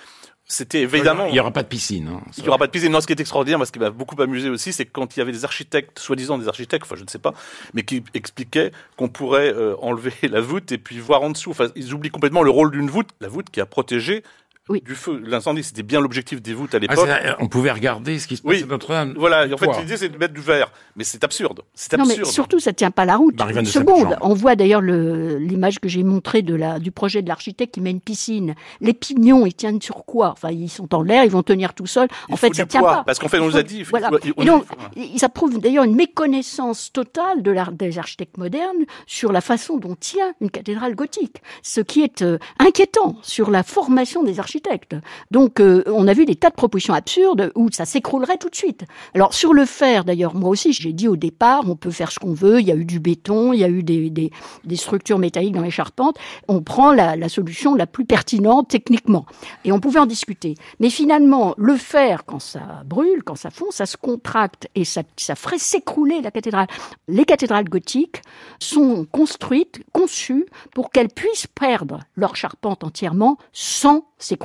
[0.44, 1.26] C'était évidemment.
[1.26, 2.08] Il n'y aura pas de piscine.
[2.08, 2.90] Hein, il n'y aura pas de piscine.
[2.90, 5.20] Non, ce qui est extraordinaire, moi, ce qui m'a beaucoup amusé aussi, c'est quand il
[5.20, 7.32] y avait des architectes, soi-disant des architectes, enfin je ne sais pas,
[7.74, 11.50] mais qui expliquaient qu'on pourrait euh, enlever la voûte et puis voir en dessous.
[11.50, 14.24] Enfin, ils oublient complètement le rôle d'une voûte, la voûte qui a protégé
[14.68, 14.80] oui.
[14.84, 15.20] du feu.
[15.26, 17.08] L'incendie, c'était bien l'objectif des voûtes à ah, l'époque.
[17.40, 19.14] on pouvait regarder ce qui se passait dans Notre-Dame.
[19.16, 20.70] Voilà, en fait, l'idée, c'est de mettre du verre.
[20.96, 21.62] Mais c'est absurde.
[21.74, 22.10] C'est absurde.
[22.10, 23.40] Non, mais surtout, ça tient pas la route.
[23.40, 24.16] Une seconde.
[24.20, 27.90] On voit d'ailleurs l'image que j'ai montrée de la, du projet de l'architecte qui met
[27.90, 28.54] une piscine.
[28.80, 30.30] Les pignons, ils tiennent sur quoi?
[30.30, 32.08] Enfin, ils sont en l'air, ils vont tenir tout seuls.
[32.30, 33.02] En fait, ça tient pas.
[33.04, 33.82] Parce qu'en fait, on nous a dit.
[33.82, 34.10] Voilà.
[34.36, 34.64] Et donc,
[35.16, 39.96] ça prouve d'ailleurs une méconnaissance totale de l'art des architectes modernes sur la façon dont
[39.96, 41.42] tient une cathédrale gothique.
[41.62, 44.51] Ce qui est euh, inquiétant sur la formation des architectes
[45.30, 48.54] Donc, euh, on a vu des tas de propositions absurdes où ça s'écroulerait tout de
[48.54, 48.84] suite.
[49.14, 52.18] Alors, sur le fer, d'ailleurs, moi aussi, j'ai dit au départ, on peut faire ce
[52.18, 52.60] qu'on veut.
[52.60, 54.30] Il y a eu du béton, il y a eu des,
[54.76, 56.18] structures métalliques dans les charpentes.
[56.48, 59.26] On prend la, la solution la plus pertinente techniquement.
[59.64, 60.54] Et on pouvait en discuter.
[60.80, 65.02] Mais finalement, le fer, quand ça brûle, quand ça fond, ça se contracte et ça,
[65.16, 66.66] ça ferait s'écrouler la cathédrale.
[67.08, 68.22] Les cathédrales gothiques
[68.58, 74.41] sont construites, conçues pour qu'elles puissent perdre leur charpente entièrement sans s'écrouler.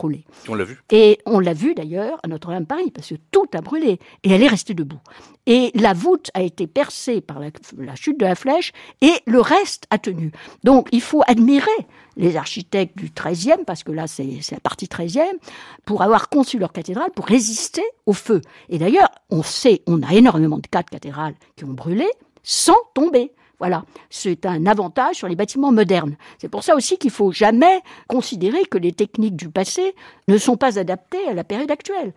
[0.47, 0.79] On l'a vu.
[0.91, 4.47] Et on l'a vu d'ailleurs à Notre-Dame-Paris, parce que tout a brûlé et elle est
[4.47, 4.99] restée debout.
[5.45, 9.39] Et la voûte a été percée par la, la chute de la flèche et le
[9.39, 10.31] reste a tenu.
[10.63, 11.71] Donc il faut admirer
[12.17, 15.37] les architectes du XIIIe, parce que là c'est la partie XIIIe,
[15.85, 18.41] pour avoir conçu leur cathédrale, pour résister au feu.
[18.69, 22.07] Et d'ailleurs, on sait, on a énormément de cas de cathédrales qui ont brûlé
[22.43, 23.31] sans tomber.
[23.59, 26.15] Voilà, c'est un avantage sur les bâtiments modernes.
[26.37, 29.95] C'est pour ça aussi qu'il faut jamais considérer que les techniques du passé
[30.27, 32.13] ne sont pas adaptées à la période actuelle.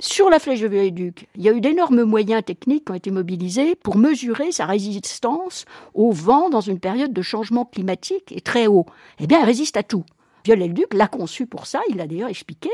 [0.00, 3.10] Sur la flèche de Viaduc, il y a eu d'énormes moyens techniques qui ont été
[3.10, 8.66] mobilisés pour mesurer sa résistance au vent dans une période de changement climatique et très
[8.66, 8.86] haut.
[9.20, 10.04] Eh bien, elle résiste à tout.
[10.44, 12.70] Viollet-le-Duc l'a conçu pour ça, il l'a d'ailleurs expliqué,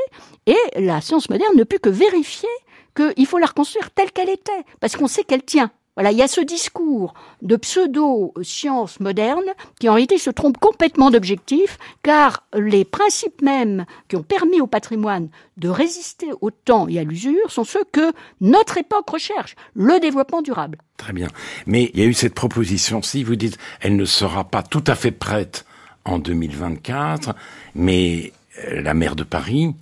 [0.47, 2.49] et la science moderne ne peut que vérifier
[2.95, 5.73] qu'il faut la reconstruire telle qu'elle était, parce qu'on sait qu'elle tient.
[5.97, 9.47] Voilà, il y a ce discours de pseudo-science moderne
[9.81, 14.67] qui en réalité se trompe complètement d'objectif, car les principes mêmes qui ont permis au
[14.67, 19.99] patrimoine de résister au temps et à l'usure sont ceux que notre époque recherche, le
[19.99, 20.79] développement durable.
[20.99, 21.29] Très bien.
[21.65, 24.97] Mais il y a eu cette proposition-ci, vous dites, elle ne sera pas tout à
[24.97, 25.65] fait prête
[26.05, 27.35] en 2024,
[27.75, 28.35] mais
[28.69, 29.75] euh, la maire de Paris,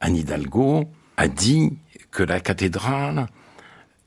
[0.00, 1.78] Anne Hidalgo, a dit
[2.10, 3.28] que la cathédrale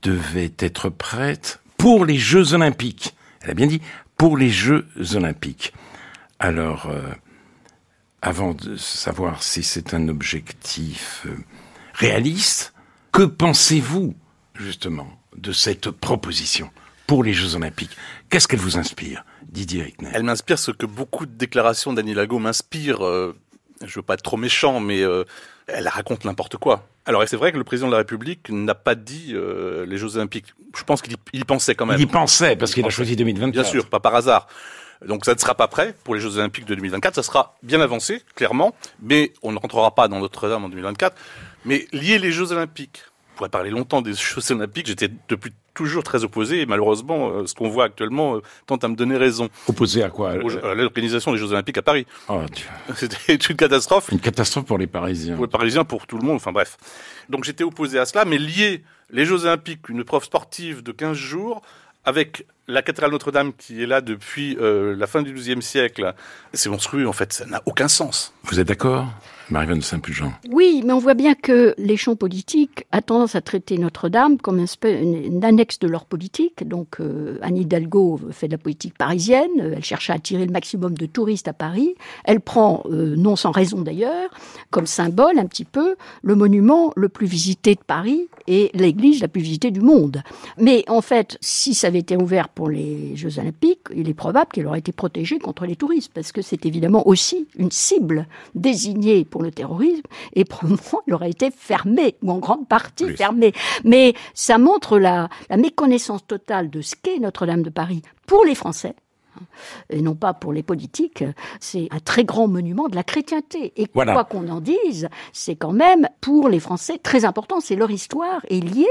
[0.04, 3.16] devait être prête pour les Jeux Olympiques.
[3.40, 3.80] Elle a bien dit
[4.16, 5.72] pour les Jeux Olympiques.
[6.38, 7.00] Alors, euh,
[8.22, 11.36] avant de savoir si c'est un objectif euh,
[11.94, 12.72] réaliste,
[13.12, 14.14] que pensez-vous
[14.54, 16.70] justement de cette proposition
[17.06, 17.96] pour les Jeux Olympiques?
[18.28, 22.38] Qu'est-ce qu'elle vous inspire, Didier Rickner Elle m'inspire ce que beaucoup de déclarations d'Annie Lago
[22.38, 23.04] m'inspirent.
[23.04, 23.36] Euh,
[23.84, 25.24] je veux pas être trop méchant, mais euh,
[25.66, 26.86] elle raconte n'importe quoi.
[27.06, 30.16] Alors c'est vrai que le président de la République n'a pas dit euh, les Jeux
[30.16, 30.54] Olympiques.
[30.76, 31.98] Je pense qu'il y, pensait quand même.
[31.98, 33.52] Il y pensait parce Il qu'il a choisi 2024.
[33.52, 34.48] Bien sûr, pas par hasard.
[35.06, 37.14] Donc ça ne sera pas prêt pour les Jeux Olympiques de 2024.
[37.14, 41.16] Ça sera bien avancé, clairement, mais on ne rentrera pas dans Notre-Dame en 2024.
[41.64, 44.86] Mais lier les Jeux Olympiques, on pourrait parler longtemps des Jeux Olympiques.
[44.86, 48.88] J'étais depuis toujours très opposé et malheureusement, euh, ce qu'on voit actuellement euh, tente à
[48.88, 49.48] me donner raison.
[49.68, 50.30] Opposé à quoi?
[50.30, 52.06] À l'organisation des Jeux Olympiques à Paris.
[52.28, 52.40] Oh.
[52.94, 55.34] C'était une catastrophe Une catastrophe pour les Parisiens.
[55.36, 56.76] pour les Parisiens, pour tout le monde, enfin bref.
[57.28, 61.16] Donc j'étais opposé à cela, mais lier les Jeux Olympiques, une preuve sportive de 15
[61.16, 61.62] jours,
[62.04, 66.14] avec la cathédrale Notre-Dame qui est là depuis euh, la fin du XIIe siècle,
[66.52, 68.32] c'est monstrueux en fait, ça n'a aucun sens.
[68.44, 69.08] Vous êtes d'accord?
[69.50, 70.32] Marie-Vanne Saint-Pulgent.
[70.50, 74.64] Oui, mais on voit bien que les champs politiques a tendance à traiter Notre-Dame comme
[74.84, 76.66] une, annexe de leur politique.
[76.66, 80.94] Donc euh, Anne Hidalgo fait de la politique parisienne, elle cherche à attirer le maximum
[80.94, 81.94] de touristes à Paris.
[82.24, 84.30] Elle prend, euh, non sans raison d'ailleurs,
[84.70, 89.28] comme symbole un petit peu le monument le plus visité de Paris et l'église la
[89.28, 90.22] plus visitée du monde.
[90.58, 94.50] Mais en fait, si ça avait été ouvert pour les Jeux Olympiques, il est probable
[94.52, 99.24] qu'elle aurait été protégée contre les touristes, parce que c'est évidemment aussi une cible désignée
[99.34, 100.04] pour le terrorisme,
[100.36, 103.16] et probablement elle aurait été fermée, ou en grande partie Oui.
[103.16, 103.52] fermée.
[103.82, 108.54] Mais ça montre la, la méconnaissance totale de ce qu'est Notre-Dame de Paris pour les
[108.54, 108.94] Français.
[109.90, 111.24] Et non pas pour les politiques,
[111.60, 113.72] c'est un très grand monument de la chrétienté.
[113.76, 114.12] Et Voilà.
[114.12, 117.60] quoi qu'on en dise, c'est quand même pour les Français très important.
[117.60, 118.86] C'est leur histoire est liée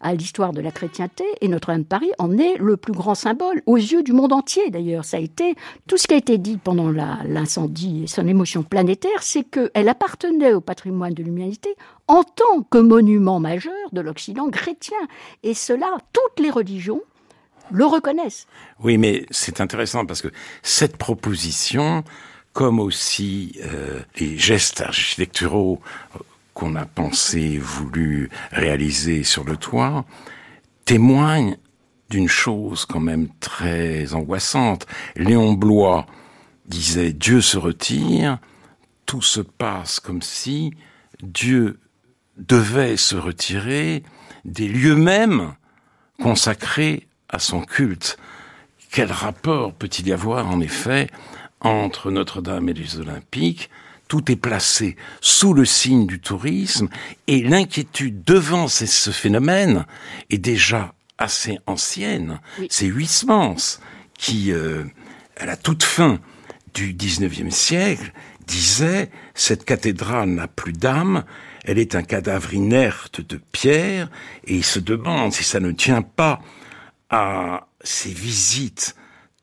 [0.00, 3.62] à l'histoire de la chrétienté et Notre-Dame de Paris en est le plus grand symbole
[3.66, 5.04] aux yeux du monde entier d'ailleurs.
[5.04, 5.54] Ça a été
[5.86, 10.52] tout ce qui a été dit pendant l'incendie et son émotion planétaire, c'est qu'elle appartenait
[10.52, 11.74] au patrimoine de l'humanité
[12.06, 14.96] en tant que monument majeur de l'Occident chrétien.
[15.42, 17.02] Et cela, toutes les religions
[17.70, 18.46] le reconnaissent.
[18.80, 20.28] Oui, mais c'est intéressant parce que
[20.62, 22.04] cette proposition,
[22.52, 25.80] comme aussi euh, les gestes architecturaux
[26.14, 26.18] euh,
[26.54, 30.04] qu'on a pensé, voulu réaliser sur le toit,
[30.84, 31.56] témoignent
[32.10, 34.86] d'une chose quand même très angoissante.
[35.16, 36.06] Léon Blois
[36.66, 38.38] disait Dieu se retire,
[39.06, 40.72] tout se passe comme si
[41.22, 41.78] Dieu
[42.36, 44.02] devait se retirer
[44.44, 45.54] des lieux mêmes
[46.22, 48.18] consacrés à son culte.
[48.90, 51.08] Quel rapport peut-il y avoir en effet
[51.60, 53.70] entre Notre-Dame et les Olympiques?
[54.08, 56.88] Tout est placé sous le signe du tourisme
[57.26, 59.84] et l'inquiétude devant ce- phénomène
[60.30, 62.40] est déjà assez ancienne.
[62.58, 62.68] Oui.
[62.70, 63.56] C'est Huysmans
[64.16, 64.84] qui, euh,
[65.36, 66.20] à la toute fin
[66.72, 68.12] du 19e siècle,
[68.46, 71.24] disait, cette cathédrale n'a plus d'âme,
[71.64, 74.08] elle est un cadavre inerte de pierre,
[74.46, 76.40] et il se demande si ça ne tient pas
[77.10, 78.94] à ces visites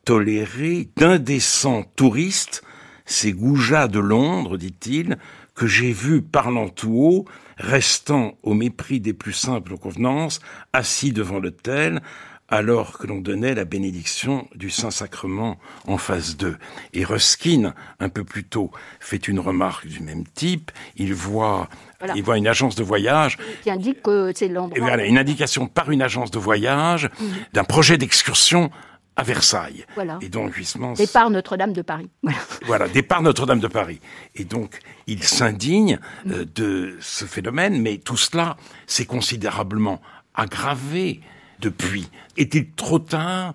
[0.03, 2.63] tolérées d'indécents touristes,
[3.05, 5.17] ces goujats de Londres, dit-il,
[5.55, 7.25] que j'ai vus parlant tout haut,
[7.57, 10.39] restant au mépris des plus simples convenances,
[10.73, 12.01] assis devant l'autel,
[12.49, 16.57] alors que l'on donnait la bénédiction du Saint-Sacrement en phase 2.
[16.93, 20.71] Et Ruskin, un peu plus tôt, fait une remarque du même type.
[20.95, 21.69] Il voit,
[22.15, 23.37] il voit une agence de voyage.
[23.63, 24.79] Qui indique que c'est l'endroit.
[24.79, 27.25] Voilà, une indication par une agence de voyage mmh.
[27.53, 28.69] d'un projet d'excursion
[29.15, 29.85] à Versailles.
[29.95, 30.19] Voilà.
[30.21, 30.93] Et donc Huysmans...
[30.93, 32.09] Départ Notre-Dame de Paris.
[32.65, 32.87] Voilà.
[32.87, 33.99] départ Notre-Dame de Paris.
[34.35, 35.99] Et donc il s'indigne
[36.29, 38.57] euh, de ce phénomène, mais tout cela
[38.87, 40.01] s'est considérablement
[40.33, 41.21] aggravé
[41.59, 42.07] depuis.
[42.37, 43.53] Est-il trop tard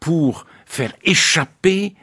[0.00, 1.94] pour faire échapper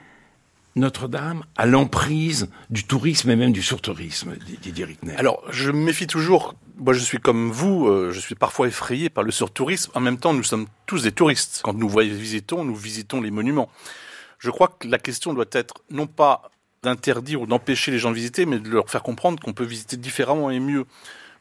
[0.76, 6.56] notre-Dame à l'emprise du tourisme et même du surtourisme, Didier Rickner Alors, je méfie toujours.
[6.78, 9.92] Moi, je suis comme vous, euh, je suis parfois effrayé par le surtourisme.
[9.94, 11.62] En même temps, nous sommes tous des touristes.
[11.64, 13.70] Quand nous visitons, nous visitons les monuments.
[14.40, 16.50] Je crois que la question doit être non pas
[16.82, 19.96] d'interdire ou d'empêcher les gens de visiter, mais de leur faire comprendre qu'on peut visiter
[19.96, 20.86] différemment et mieux.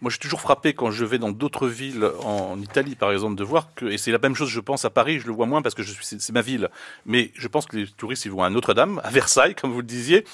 [0.03, 3.37] Moi, je suis toujours frappé quand je vais dans d'autres villes en Italie, par exemple,
[3.37, 5.47] de voir que, et c'est la même chose, je pense, à Paris, je le vois
[5.47, 6.71] moins parce que c'est ma ville.
[7.07, 9.87] Mais je pense que les touristes, ils vont à Notre-Dame, à Versailles, comme vous le
[9.87, 10.25] disiez.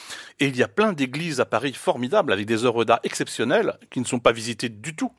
[0.41, 4.01] Et il y a plein d'églises à Paris formidables, avec des œuvres d'art exceptionnelles, qui
[4.01, 5.13] ne sont pas visitées du tout.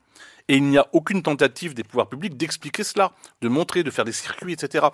[0.50, 4.04] Et il n'y a aucune tentative des pouvoirs publics d'expliquer cela, de montrer, de faire
[4.04, 4.86] des circuits, etc.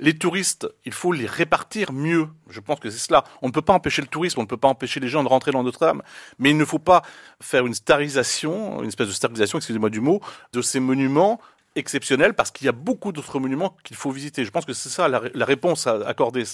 [0.00, 2.28] Les touristes, il faut les répartir mieux.
[2.50, 3.24] Je pense que c'est cela.
[3.40, 5.28] On ne peut pas empêcher le tourisme, on ne peut pas empêcher les gens de
[5.28, 6.02] rentrer dans Notre-Dame.
[6.38, 7.00] Mais il ne faut pas
[7.40, 10.20] faire une starisation, une espèce de starisation, excusez-moi du mot,
[10.52, 11.40] de ces monuments
[11.74, 14.44] exceptionnels parce qu'il y a beaucoup d'autres monuments qu'il faut visiter.
[14.44, 16.44] Je pense que c'est ça la, la réponse à accorder.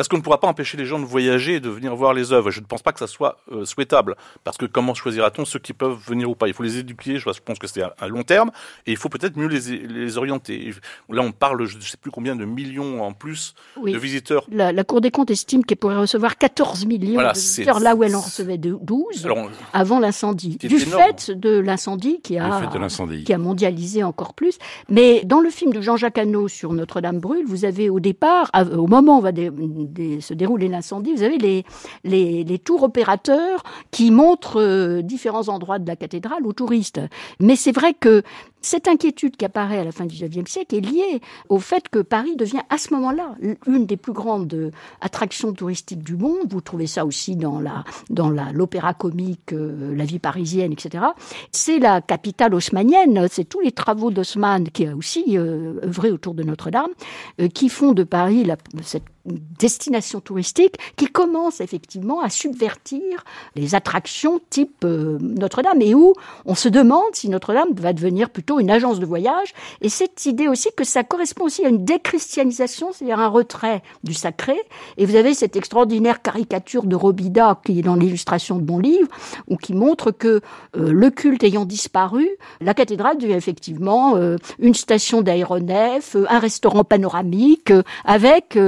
[0.00, 2.32] Parce qu'on ne pourra pas empêcher les gens de voyager et de venir voir les
[2.32, 2.50] œuvres.
[2.50, 4.16] Je ne pense pas que ça soit euh, souhaitable.
[4.44, 6.48] Parce que comment choisira-t-on ceux qui peuvent venir ou pas?
[6.48, 8.50] Il faut les éduquer, je pense que c'est à, long terme,
[8.86, 10.72] et il faut peut-être mieux les, les, orienter.
[11.10, 14.46] Là, on parle, je ne sais plus combien de millions en plus de visiteurs.
[14.50, 18.02] La, la, Cour des comptes estime qu'elle pourrait recevoir 14 millions de visiteurs, là où
[18.02, 19.28] elle en recevait 12
[19.74, 20.56] avant l'incendie.
[20.56, 22.70] Du fait de l'incendie qui, a,
[23.26, 24.56] qui a mondialisé encore plus.
[24.88, 28.86] Mais dans le film de Jean-Jacques Hano sur Notre-Dame brûle, vous avez au départ, au
[28.86, 29.32] moment où on va
[30.20, 31.64] se dérouler l'incendie, vous avez les,
[32.04, 37.00] les, les, tours opérateurs qui montrent euh, différents endroits de la cathédrale aux touristes.
[37.40, 38.22] Mais c'est vrai que
[38.62, 42.00] cette inquiétude qui apparaît à la fin du XIXe siècle est liée au fait que
[42.00, 43.34] Paris devient à ce moment-là
[43.66, 46.50] une des plus grandes euh, attractions touristiques du monde.
[46.50, 47.60] Vous trouvez ça aussi dans
[48.52, 51.04] l'opéra comique, euh, la vie parisienne, etc.
[51.52, 53.26] C'est la capitale haussmanienne.
[53.30, 56.90] C'est tous les travaux d'Haussmann qui a aussi œuvré autour de Notre-Dame
[57.54, 58.46] qui font de Paris
[58.82, 66.14] cette destination touristique qui commence effectivement à subvertir les attractions type euh, Notre-Dame et où
[66.46, 69.54] on se demande si Notre-Dame va devenir plutôt une agence de voyage.
[69.80, 74.14] Et cette idée aussi que ça correspond aussi à une déchristianisation, c'est-à-dire un retrait du
[74.14, 74.56] sacré.
[74.96, 79.08] Et vous avez cette extraordinaire caricature de Robida qui est dans l'illustration de mon livre
[79.48, 80.28] ou qui montre que
[80.76, 82.28] euh, le culte ayant disparu,
[82.60, 87.72] la cathédrale devient effectivement euh, une station d'aéronef, un restaurant panoramique
[88.04, 88.58] avec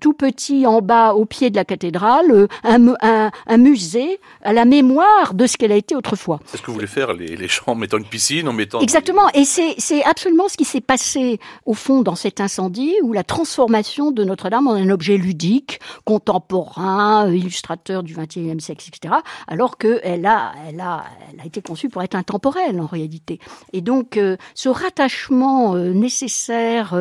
[0.00, 4.64] tout petit en bas au pied de la cathédrale, euh, un, un, musée à la
[4.64, 6.40] mémoire de ce qu'elle a été autrefois.
[6.46, 8.80] C'est ce que vous voulez faire, les, les gens en mettant une piscine, en mettant...
[8.80, 13.24] Exactement, et c'est absolument ce qui s'est passé au fond dans cet incendie, où la
[13.24, 19.14] transformation de Notre-Dame en un objet ludique, contemporain, illustrateur du XXe siècle, etc.,
[19.48, 23.38] alors qu'elle a, elle a, elle a été conçue pour être intemporelle en réalité.
[23.72, 26.94] Et donc, euh, ce rattachement euh, nécessaire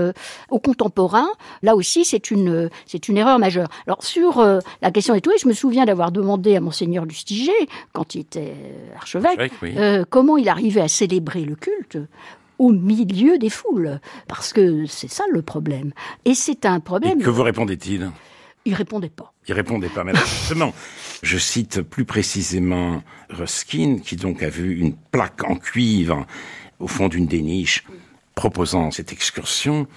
[0.49, 1.27] au contemporain,
[1.61, 3.67] là aussi, c'est une, c'est une erreur majeure.
[3.87, 7.51] Alors sur euh, la question des touristes, je me souviens d'avoir demandé à monseigneur Lustiger,
[7.93, 11.97] quand il était euh, archevêque, euh, comment il arrivait à célébrer le culte
[12.57, 15.91] au milieu des foules, parce que c'est ça le problème.
[16.23, 17.19] Et c'est un problème.
[17.19, 18.11] Et que vous répondait-il?
[18.65, 19.33] Il répondait pas.
[19.47, 20.03] Il répondait pas.
[20.03, 20.73] Mais justement,
[21.21, 26.25] je cite plus précisément Ruskin, qui donc a vu une plaque en cuivre
[26.79, 27.85] au fond d'une des niches
[28.33, 29.87] proposant cette excursion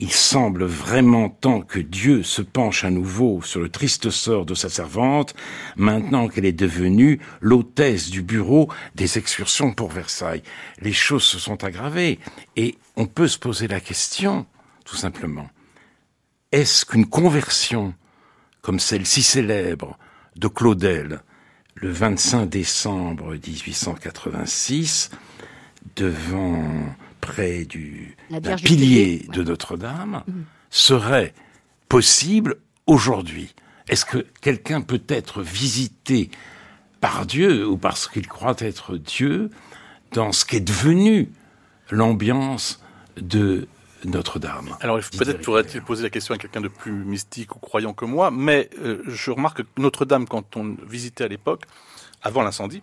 [0.00, 4.54] il semble vraiment temps que Dieu se penche à nouveau sur le triste sort de
[4.54, 5.34] sa servante,
[5.76, 10.42] maintenant qu'elle est devenue l'hôtesse du bureau des excursions pour Versailles.
[10.80, 12.18] Les choses se sont aggravées
[12.56, 14.46] et on peut se poser la question,
[14.86, 15.50] tout simplement,
[16.50, 17.94] est-ce qu'une conversion
[18.62, 19.98] comme celle si célèbre
[20.36, 21.22] de Claudel
[21.74, 25.10] le 25 décembre 1886
[25.96, 26.64] devant
[27.32, 28.16] près du
[28.64, 30.32] pilier de Notre-Dame mm.
[30.70, 31.34] serait
[31.88, 32.56] possible
[32.86, 33.54] aujourd'hui
[33.88, 36.30] Est-ce que quelqu'un peut être visité
[37.00, 39.50] par Dieu ou parce qu'il croit être Dieu
[40.12, 41.30] dans ce qui est devenu
[41.90, 42.80] l'ambiance
[43.16, 43.68] de
[44.04, 44.76] notre-Dame.
[44.80, 48.30] Alors peut-être faudrait-il poser la question à quelqu'un de plus mystique ou croyant que moi,
[48.30, 51.64] mais euh, je remarque que Notre-Dame, quand on visitait à l'époque,
[52.22, 52.82] avant l'incendie,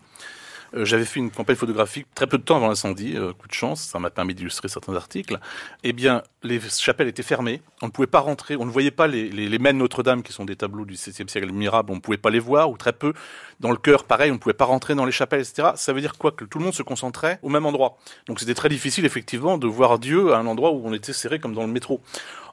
[0.73, 3.53] euh, j'avais fait une campagne photographique très peu de temps avant l'incendie, euh, coup de
[3.53, 5.39] chance, ça m'a permis d'illustrer certains articles.
[5.83, 9.07] Eh bien, les chapelles étaient fermées, on ne pouvait pas rentrer, on ne voyait pas
[9.07, 12.29] les, les, Notre-Dame, qui sont des tableaux du XVIe siècle admirables, on ne pouvait pas
[12.29, 13.13] les voir, ou très peu.
[13.59, 15.69] Dans le chœur, pareil, on ne pouvait pas rentrer dans les chapelles, etc.
[15.75, 16.31] Ça veut dire quoi?
[16.31, 17.97] Que tout le monde se concentrait au même endroit.
[18.27, 21.39] Donc c'était très difficile, effectivement, de voir Dieu à un endroit où on était serré
[21.39, 22.01] comme dans le métro.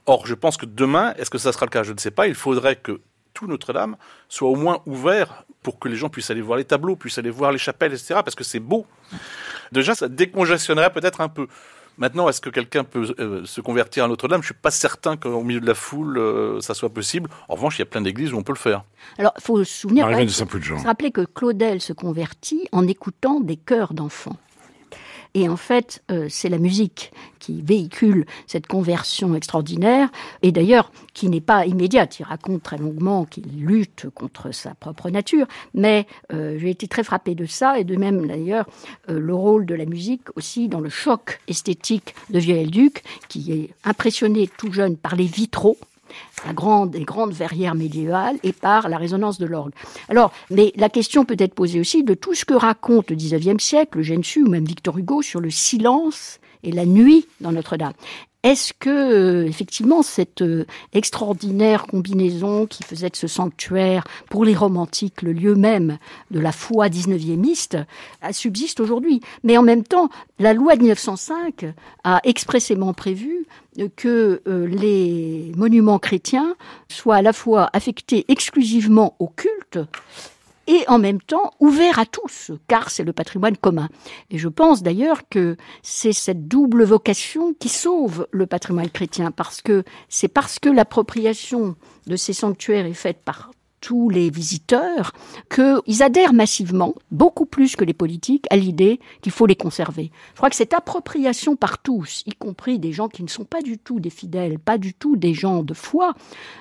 [0.07, 1.83] Or, je pense que demain, est-ce que ça sera le cas?
[1.83, 2.27] Je ne sais pas.
[2.27, 3.01] Il faudrait que
[3.33, 3.97] tout Notre-Dame
[4.29, 7.31] soit au moins ouvert pour que les gens puissent aller voir les tableaux, puissent aller
[7.31, 8.21] voir les chapelles, etc.
[8.23, 8.87] Parce que c'est beau.
[9.73, 11.49] Déjà, ça décongestionnerait peut-être un peu.
[11.97, 14.43] Maintenant, est-ce que quelqu'un peut euh, se convertir à Notre-Dame?
[14.43, 17.31] Je suis pas certain qu'au milieu de la foule, euh, ça soit possible.
[17.49, 18.85] En revanche, il y a plein d'églises où on peut le faire.
[19.17, 23.57] Alors, il faut se souvenir, de se rappeler que Claudel se convertit en écoutant des
[23.57, 24.37] chœurs d'enfants.
[25.35, 30.11] Et en fait, euh, c'est la musique qui véhicule cette conversion extraordinaire,
[30.43, 32.21] et d'ailleurs qui n'est pas immédiate.
[32.21, 37.03] Il raconte très longuement qu'il lutte contre sa propre nature, mais euh, j'ai été très
[37.03, 38.67] frappé de ça, et de même d'ailleurs
[39.11, 43.71] euh, le rôle de la musique aussi dans le choc esthétique de Viollet-le-Duc, qui est
[43.85, 45.77] impressionné tout jeune par les vitraux
[46.47, 49.73] la grande, les grandes verrières médiévales et par la résonance de l'orgue.
[50.09, 53.63] Alors, mais la question peut être posée aussi de tout ce que raconte le XIXe
[53.63, 57.93] siècle, Gensu ou même Victor Hugo sur le silence et la nuit dans Notre-Dame.
[58.45, 64.55] Est-ce que euh, effectivement cette euh, extraordinaire combinaison qui faisait de ce sanctuaire pour les
[64.55, 65.97] romantiques le lieu même
[66.31, 67.85] de la foi 19e
[68.33, 69.23] subsiste aujourd'hui?
[69.45, 71.73] Mais en même temps, la loi de 1905
[72.05, 73.47] a expressément prévu
[73.97, 76.55] que euh, les monuments chrétiens
[76.91, 79.79] soient à la fois affectés exclusivement au culte
[80.67, 83.89] et en même temps ouvert à tous, car c'est le patrimoine commun.
[84.31, 89.63] Et je pense d'ailleurs que c'est cette double vocation qui sauve le patrimoine chrétien, parce
[89.63, 93.51] que c'est parce que l'appropriation de ces sanctuaires est faite par
[93.85, 95.13] tous les visiteurs
[95.55, 100.11] qu'ils adhèrent massivement, beaucoup plus que les politiques, à l'idée qu'il faut les conserver.
[100.33, 103.61] Je crois que cette appropriation par tous, y compris des gens qui ne sont pas
[103.61, 106.15] du tout des fidèles, pas du tout des gens de foi,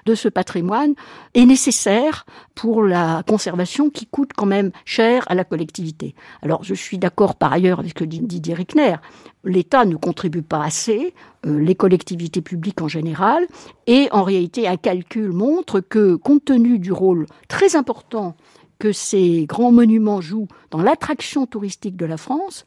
[0.05, 0.95] de ce patrimoine,
[1.34, 6.15] est nécessaire pour la conservation qui coûte quand même cher à la collectivité.
[6.41, 8.97] Alors je suis d'accord par ailleurs avec ce que dit Didier Rickner
[9.43, 11.13] l'État ne contribue pas assez,
[11.43, 13.45] les collectivités publiques en général,
[13.87, 18.35] et en réalité un calcul montre que compte tenu du rôle très important
[18.79, 22.65] que ces grands monuments jouent dans l'attraction touristique de la France,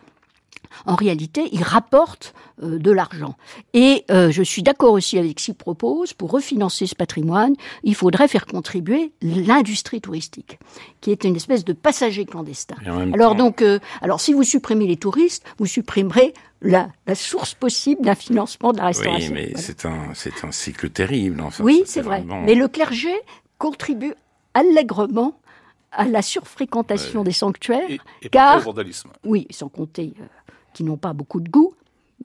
[0.84, 3.36] en réalité, ils rapportent euh, de l'argent.
[3.72, 7.94] Et euh, je suis d'accord aussi avec ce qu'il propose, pour refinancer ce patrimoine, il
[7.94, 10.58] faudrait faire contribuer l'industrie touristique,
[11.00, 12.76] qui est une espèce de passager clandestin.
[13.14, 13.38] Alors temps...
[13.38, 18.14] donc, euh, alors si vous supprimez les touristes, vous supprimerez la, la source possible d'un
[18.14, 19.32] financement de la restauration.
[19.32, 19.58] Oui, mais voilà.
[19.62, 21.40] c'est un, c'est un cycle terrible.
[21.40, 22.18] Enfin, oui, c'est vrai.
[22.22, 22.42] Vraiment...
[22.42, 23.14] Mais le clergé
[23.58, 24.14] contribue
[24.54, 25.38] allègrement
[25.92, 27.26] à la surfréquentation Ouais.
[27.26, 29.10] des sanctuaires, Et, et car parfois au vandalisme.
[29.24, 30.24] oui, sans compter euh,
[30.76, 31.72] qui n'ont pas beaucoup de goût,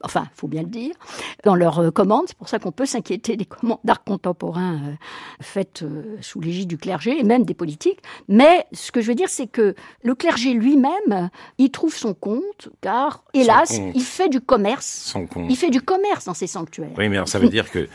[0.02, 0.94] enfin, faut bien le dire,
[1.42, 2.24] dans leurs euh, commandes.
[2.26, 4.92] C'est pour ça qu'on peut s'inquiéter des commandes d'art contemporain euh,
[5.40, 8.00] faites euh, sous l'égide du clergé et même des politiques.
[8.28, 12.68] Mais ce que je veux dire, c'est que le clergé lui-même, il trouve son compte,
[12.82, 13.92] car, hélas, compte.
[13.94, 14.84] il fait du commerce.
[14.86, 15.46] Sans compte.
[15.48, 16.90] Il fait du commerce dans ces sanctuaires.
[16.98, 17.88] Oui, mais alors ça veut dire que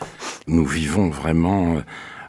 [0.47, 1.77] nous vivons vraiment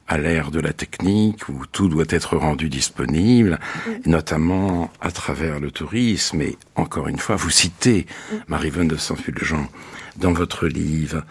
[0.09, 3.61] à l'ère de la technique où tout doit être rendu disponible,
[4.07, 6.41] notamment à travers le tourisme.
[6.41, 8.07] Et encore une fois, vous citez
[8.49, 9.69] Marie-Vonne de Saint-Fulgent
[10.17, 11.25] dans votre livre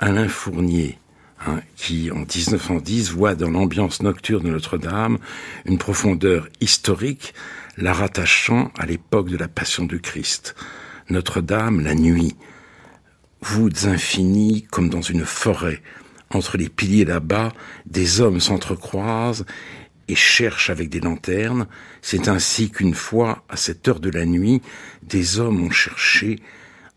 [0.00, 0.98] Alain Fournier,
[1.46, 5.18] hein, qui en 1910 voit dans l'ambiance nocturne de Notre-Dame
[5.64, 7.34] une profondeur historique,
[7.76, 10.56] la rattachant à l'époque de la Passion du Christ.
[11.08, 12.34] Notre-Dame, la nuit,
[13.42, 15.82] voûtes infinies comme dans une forêt,
[16.34, 17.52] entre les piliers là-bas,
[17.86, 19.44] des hommes s'entrecroisent
[20.08, 21.66] et cherchent avec des lanternes.
[22.02, 24.60] C'est ainsi qu'une fois, à cette heure de la nuit,
[25.02, 26.40] des hommes ont cherché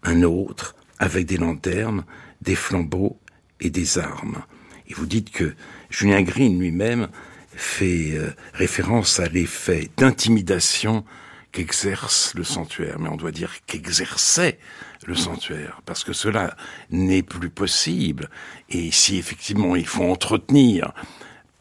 [0.03, 2.03] un autre avec des lanternes,
[2.41, 3.19] des flambeaux
[3.59, 4.43] et des armes.
[4.88, 5.53] Et vous dites que
[5.89, 7.09] Julien Green lui-même
[7.55, 11.03] fait euh, référence à l'effet d'intimidation
[11.51, 14.59] qu'exerce le sanctuaire, mais on doit dire qu'exerçait
[15.07, 16.55] le sanctuaire, parce que cela
[16.91, 18.29] n'est plus possible.
[18.69, 20.93] Et si effectivement il faut entretenir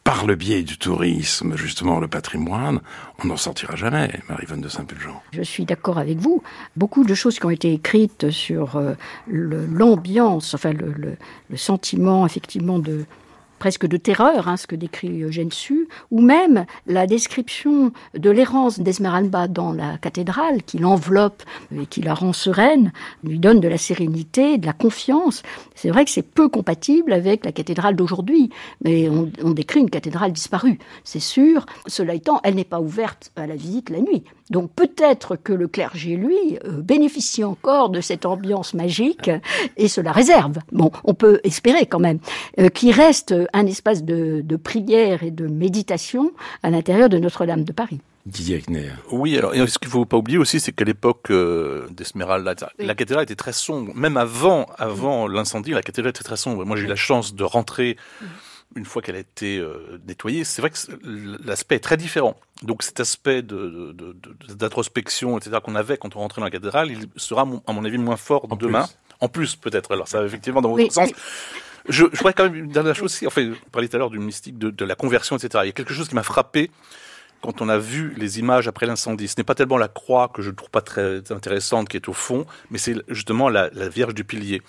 [0.03, 2.79] par le biais du tourisme, justement, le patrimoine,
[3.21, 5.21] on n'en sortira jamais, Marie-Vonne de Saint-Pulgent.
[5.33, 6.43] Je suis d'accord avec vous.
[6.77, 8.93] Beaucoup de choses qui ont été écrites sur euh,
[9.27, 11.17] l'ambiance, enfin le
[11.57, 13.05] sentiment effectivement de,
[13.59, 18.79] presque de terreur, hein, ce que décrit Eugène Sue, ou même la description de l'errance
[18.79, 21.43] d'Esmeralda dans la cathédrale, qui l'enveloppe
[21.75, 22.91] et qui la rend sereine,
[23.23, 25.43] lui donne de la sérénité, de la confiance.
[25.75, 28.49] C'est vrai que c'est peu compatible avec la cathédrale d'aujourd'hui,
[28.83, 31.65] mais on, décrit une cathédrale disparue, c'est sûr.
[31.87, 34.23] Cela étant, elle n'est pas ouverte à la visite la nuit.
[34.49, 39.29] Donc peut-être que le clergé, lui, euh, bénéficie encore de cette ambiance magique
[39.75, 40.59] et se la réserve.
[40.71, 42.19] Bon, on peut espérer quand même
[42.59, 46.31] euh, qu'il reste un espace de, de prière et de méditation
[46.63, 47.99] à l'intérieur de Notre-Dame de Paris.
[48.25, 48.89] Didier Ekner.
[49.11, 52.93] Oui, alors ce qu'il ne faut pas oublier aussi, c'est qu'à l'époque euh, d'Esmeralda, la
[52.95, 53.93] cathédrale était très sombre.
[53.95, 56.65] Même avant, avant l'incendie, la cathédrale était très sombre.
[56.65, 57.95] Moi, j'ai eu la chance de rentrer
[58.75, 60.43] une fois qu'elle a été euh, nettoyée.
[60.43, 60.77] C'est vrai que
[61.45, 62.35] l'aspect est très différent.
[62.63, 66.91] Donc cet aspect d'introspection, de, de, etc., qu'on avait quand on rentrait dans la cathédrale,
[66.91, 68.83] il sera, à mon avis, moins fort En demain.
[68.85, 68.97] plus.
[69.19, 69.93] En plus, peut-être.
[69.93, 71.07] Alors ça, effectivement, dans votre Oui, sens.
[71.09, 71.15] oui.
[71.89, 73.25] Je, je voudrais quand même une dernière chose aussi.
[73.27, 75.63] Enfin, vous parliez tout à l'heure du mystique de, de la conversion, etc.
[75.63, 76.69] Il y a quelque chose qui m'a frappé
[77.41, 79.27] quand on a vu les images après l'incendie.
[79.27, 82.09] Ce n'est pas tellement la croix que je ne trouve pas très intéressante qui est
[82.09, 84.61] au fond, mais c'est justement la, la Vierge du Pilier.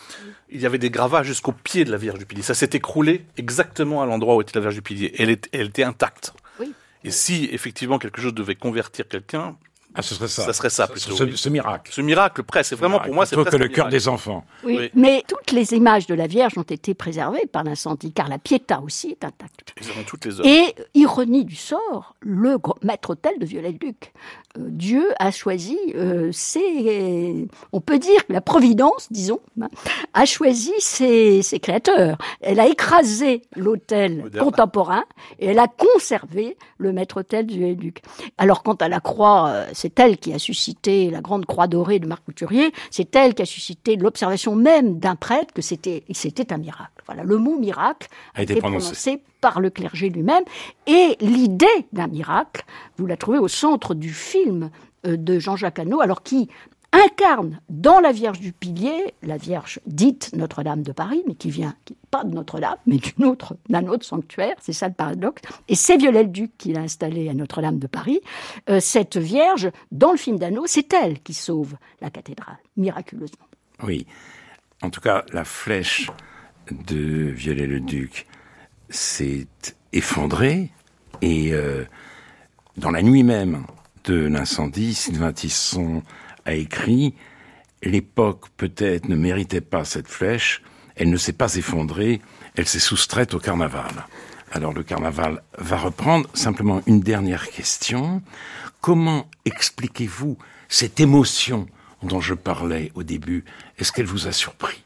[0.51, 2.43] Il y avait des gravats jusqu'au pied de la Vierge du Pilier.
[2.43, 5.15] Ça s'est écroulé exactement à l'endroit où était la Vierge du Pilier.
[5.19, 6.35] Elle, est- elle était intacte.
[6.61, 6.73] Oui.
[7.05, 9.57] Et si effectivement quelque chose devait convertir quelqu'un,
[9.99, 10.45] Ah, ce serait ça.
[10.45, 11.33] Ça serait ça, plutôt, Ce, oui.
[11.37, 11.91] ce miracle.
[11.93, 14.45] ce miracle presque, c'est vraiment pour moi, c'est Plutôt que presque le cœur des enfants.
[14.65, 14.91] Oui, Oui.
[14.95, 18.81] mais toutes les images de la Vierge ont été préservées par l'incendie, car la Pietà
[18.81, 19.75] aussi est intacte.
[19.81, 20.49] Ils toutes les œuvres.
[20.49, 24.13] Et, ironie du sort, le maître-autel de Viollet-le-Duc.
[24.59, 29.69] Euh, Dieu a choisi, euh, ses- on peut dire que la Providence, disons, hein,
[30.15, 32.19] a choisi ses, ses créateurs.
[32.41, 34.45] Elle a écrasé l'autel Moderne.
[34.45, 35.05] contemporain
[35.39, 38.03] et elle a conservé le maître-autel de Viollet-le-Duc.
[38.39, 41.99] Alors quant à la croix, euh, c'est elle qui a suscité la grande croix dorée
[41.99, 46.53] de Marc Couturier, c'est elle qui a suscité l'observation même d'un prêtre que c'était c'était
[46.53, 47.03] un miracle.
[47.07, 48.85] Voilà, le mot miracle A été prononcé.
[48.85, 50.45] prononcé par le clergé lui-même.
[50.87, 52.65] Et l'idée d'un miracle,
[52.99, 54.71] vous la trouvez au centre du film
[55.07, 56.49] euh, de Jean-Jacques Hano, alors qui
[56.93, 61.75] incarne dans la Vierge du Pilier, la Vierge dite Notre-Dame de Paris, mais qui vient
[62.11, 65.43] pas de Notre-Dame, mais d'une autre, d'un autre sanctuaire, c'est ça le paradoxe.
[65.69, 68.21] Et c'est Viollet-le-Duc qui l'a installée à Notre-Dame de Paris.
[68.71, 73.47] Euh, cette Vierge, dans le film d'Hano, c'est elle qui sauve la cathédrale, miraculeusement.
[73.83, 74.07] Oui.
[74.83, 76.11] En tout cas, la flèche
[76.71, 78.27] de Viollet-le-Duc
[78.89, 79.49] s'est
[79.93, 80.71] effondrée
[81.21, 81.85] et euh,
[82.77, 83.65] dans la nuit même
[84.05, 86.03] de l'incendie, Sylvain Tisson
[86.49, 87.15] a écrit
[87.83, 90.63] L'époque peut-être ne méritait pas cette flèche,
[90.97, 92.21] elle ne s'est pas effondrée,
[92.57, 94.07] elle s'est soustraite au carnaval.
[94.51, 96.29] Alors le carnaval va reprendre.
[96.35, 98.23] Simplement une dernière question.
[98.81, 100.39] Comment expliquez-vous
[100.69, 101.67] cette émotion
[102.03, 103.45] dont je parlais au début?
[103.79, 104.83] Est-ce qu'elle vous a surpris?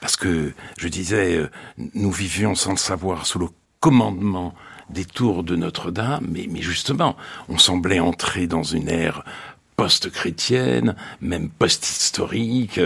[0.00, 1.50] Parce que je disais, euh,
[1.94, 3.48] nous vivions sans le savoir sous le
[3.80, 4.54] commandement
[4.90, 7.16] des tours de Notre-Dame, mais, mais justement,
[7.48, 9.24] on semblait entrer dans une ère
[9.82, 12.80] post-chrétienne, même post-historique.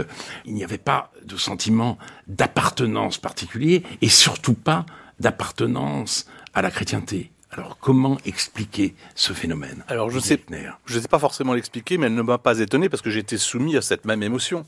[0.47, 4.87] Il n'y avait pas de sentiment d'appartenance particulier et surtout pas
[5.21, 7.31] d'appartenance à la chrétienté.
[7.51, 10.41] Alors comment expliquer ce phénomène Alors, je sais-
[10.87, 13.37] Je ne sais pas forcément l'expliquer, mais elle ne m'a pas étonné parce que été
[13.37, 14.65] soumis à cette même émotion.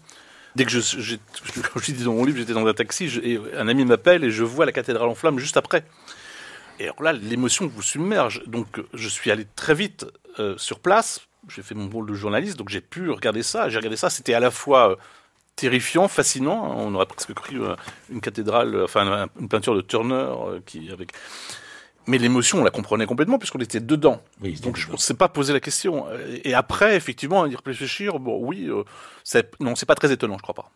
[0.55, 1.17] Dès que je,
[1.73, 4.23] comme je dis dans mon livre, j'étais dans un taxi, je- et un ami m'appelle
[4.25, 5.85] et je vois la cathédrale en flammes juste après.
[6.79, 8.43] Et alors là, l'émotion vous submerge.
[8.47, 10.05] Donc, je suis allé très vite
[10.39, 11.21] euh, sur place.
[11.49, 13.69] J'ai fait mon rôle de journaliste, donc j'ai pu regarder ça.
[13.69, 14.11] J'ai regardé ça.
[14.11, 14.97] C'était à la fois euh,
[15.57, 16.75] terrifiant, fascinant.
[16.77, 17.75] On aurait presque cru euh,
[18.11, 20.29] une cathédrale, euh, enfin un- une peinture de Turner
[20.67, 21.13] qui avec.
[22.07, 24.23] Mais l'émotion, on la comprenait complètement puisqu'on était dedans.
[24.41, 26.07] Oui, Donc je ne sais pas poser la question.
[26.43, 28.83] Et après, effectivement, à y réfléchir, bon, oui, euh,
[29.61, 30.71] non, c'est pas très étonnant, je crois pas.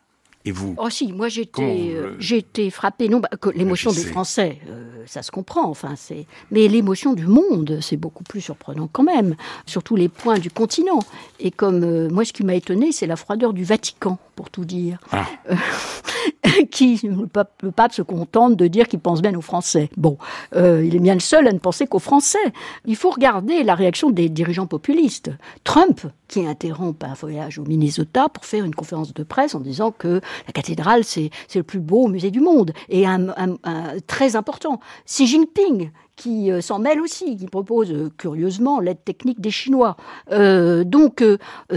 [0.45, 3.09] Et vous Oh si, moi j'étais, euh, j'étais frappée.
[3.09, 4.03] Non, bah, l'émotion des.
[4.03, 5.69] Français, euh, ça se comprend.
[5.69, 9.37] Enfin, c'est, mais l'émotion du monde, c'est beaucoup plus surprenant quand même.
[9.67, 10.99] Surtout les points du continent.
[11.39, 14.65] Et comme euh, moi, ce qui m'a étonné, c'est la froideur du Vatican, pour tout
[14.65, 15.27] dire, Ah.
[16.71, 19.91] qui le pape, le pape se contente de dire qu'il pense bien aux Français.
[19.97, 20.19] Bon,
[20.55, 22.39] euh, il est bien le seul à ne penser qu'aux Français.
[22.85, 25.31] Il faut regarder la réaction des dirigeants populistes.
[25.65, 29.91] Trump, qui interrompt un voyage au Minnesota pour faire une conférence de presse en disant
[29.93, 33.99] que la cathédrale, c'est c'est le plus beau musée du monde et un, un- un-
[34.07, 34.81] très important.
[35.07, 39.97] Xi Jinping, qui euh, s'en mêle aussi, qui propose euh, curieusement l'aide technique des Chinois.
[40.31, 41.25] Euh, donc,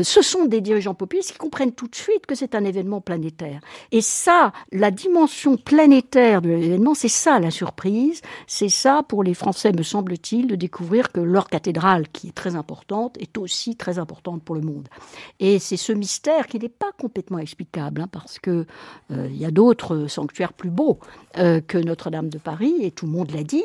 [0.02, 3.62] ce sont des dirigeants populistes qui comprennent tout de suite que c'est un événement planétaire.
[3.92, 8.22] Et ça, la dimension planétaire de l'événement, c'est ça la surprise.
[8.48, 12.56] C'est ça pour les Français, me semble-t-il, de découvrir que leur cathédrale, qui est très
[12.56, 14.88] importante, est aussi très importante pour le monde.
[15.40, 18.66] Et c'est ce mystère qui n'est pas complètement explicable, hein, parce que
[19.10, 21.00] il y a d'autres sanctuaires plus beaux
[21.36, 23.64] que Notre-Dame de Paris, et tout le monde l'a dit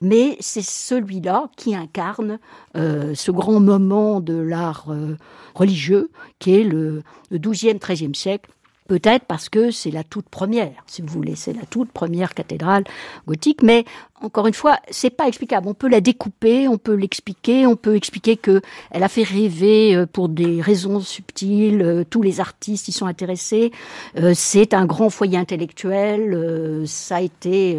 [0.00, 2.38] mais c'est celui-là qui incarne
[2.76, 5.16] euh, ce grand moment de l'art euh,
[5.54, 8.50] religieux qui est le, le 12e, 13e siècle.
[8.88, 12.84] Peut-être parce que c'est la toute première, si vous voulez, c'est la toute première cathédrale
[13.26, 13.84] gothique, mais
[14.22, 15.68] encore une fois, c'est pas explicable.
[15.68, 19.94] On peut la découper, on peut l'expliquer, on peut expliquer que elle a fait rêver
[19.94, 23.72] euh, pour des raisons subtiles euh, tous les artistes y sont intéressés.
[24.18, 26.84] Euh, c'est un grand foyer intellectuel.
[26.86, 27.78] Ça a été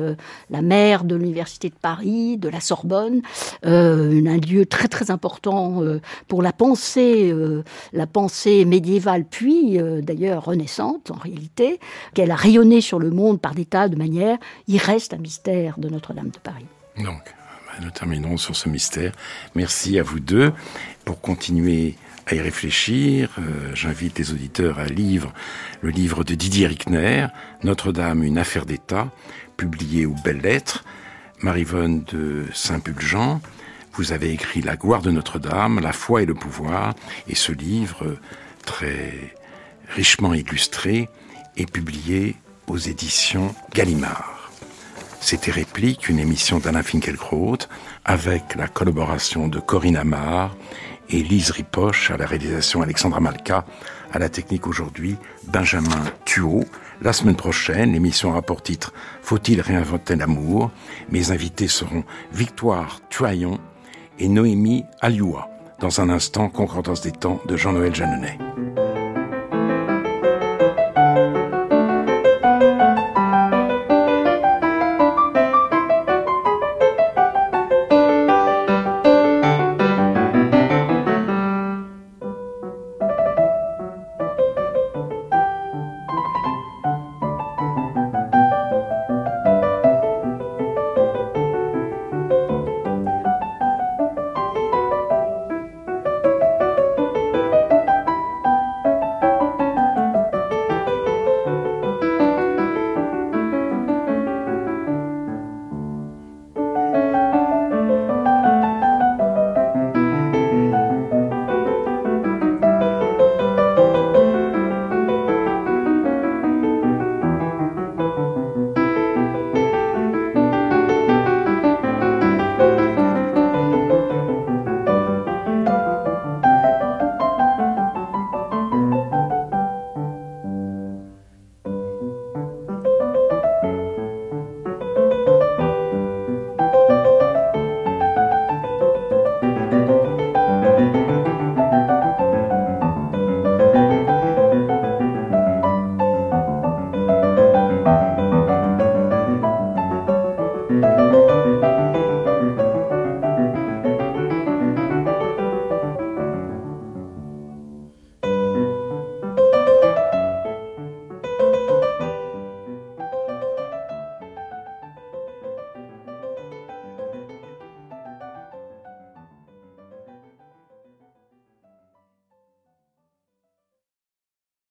[0.49, 3.21] la mère de l'université de Paris, de la Sorbonne,
[3.63, 5.81] un lieu très très important
[6.27, 7.33] pour la pensée,
[7.93, 11.79] la pensée médiévale puis d'ailleurs renaissante en réalité,
[12.13, 14.37] qu'elle a rayonné sur le monde par des tas de manières.
[14.67, 16.65] Il reste un mystère de Notre-Dame de Paris.
[16.97, 17.21] Donc,
[17.67, 19.11] bah, nous terminons sur ce mystère.
[19.55, 20.53] Merci à vous deux.
[21.05, 25.31] Pour continuer à y réfléchir, euh, j'invite les auditeurs à lire
[25.81, 27.27] le livre de Didier Rickner,
[27.63, 29.09] Notre-Dame, une affaire d'État,
[29.55, 30.83] publié aux Belles Lettres,
[31.41, 33.41] Marivonne de Saint-Pulgent.
[33.93, 36.93] Vous avez écrit La gloire de Notre-Dame, La foi et le pouvoir,
[37.27, 38.17] et ce livre
[38.65, 39.35] très
[39.95, 41.09] richement illustré
[41.55, 42.35] est publié
[42.67, 44.36] aux éditions Gallimard.
[45.19, 47.57] C'était Réplique, une émission d'Alain Finkielkraut
[48.05, 50.55] avec la collaboration de Corinne Amar
[51.09, 53.65] et Lise Ripoche à la réalisation Alexandra Malka,
[54.13, 56.63] à la technique aujourd'hui Benjamin Thuot.
[57.01, 60.71] La semaine prochaine, l'émission a pour titre Faut-il réinventer l'amour?
[61.11, 63.59] Mes invités seront Victoire Tuaillon
[64.19, 65.49] et Noémie Alioua.
[65.79, 68.37] Dans un instant, Concordance des temps de Jean-Noël Jeanneney.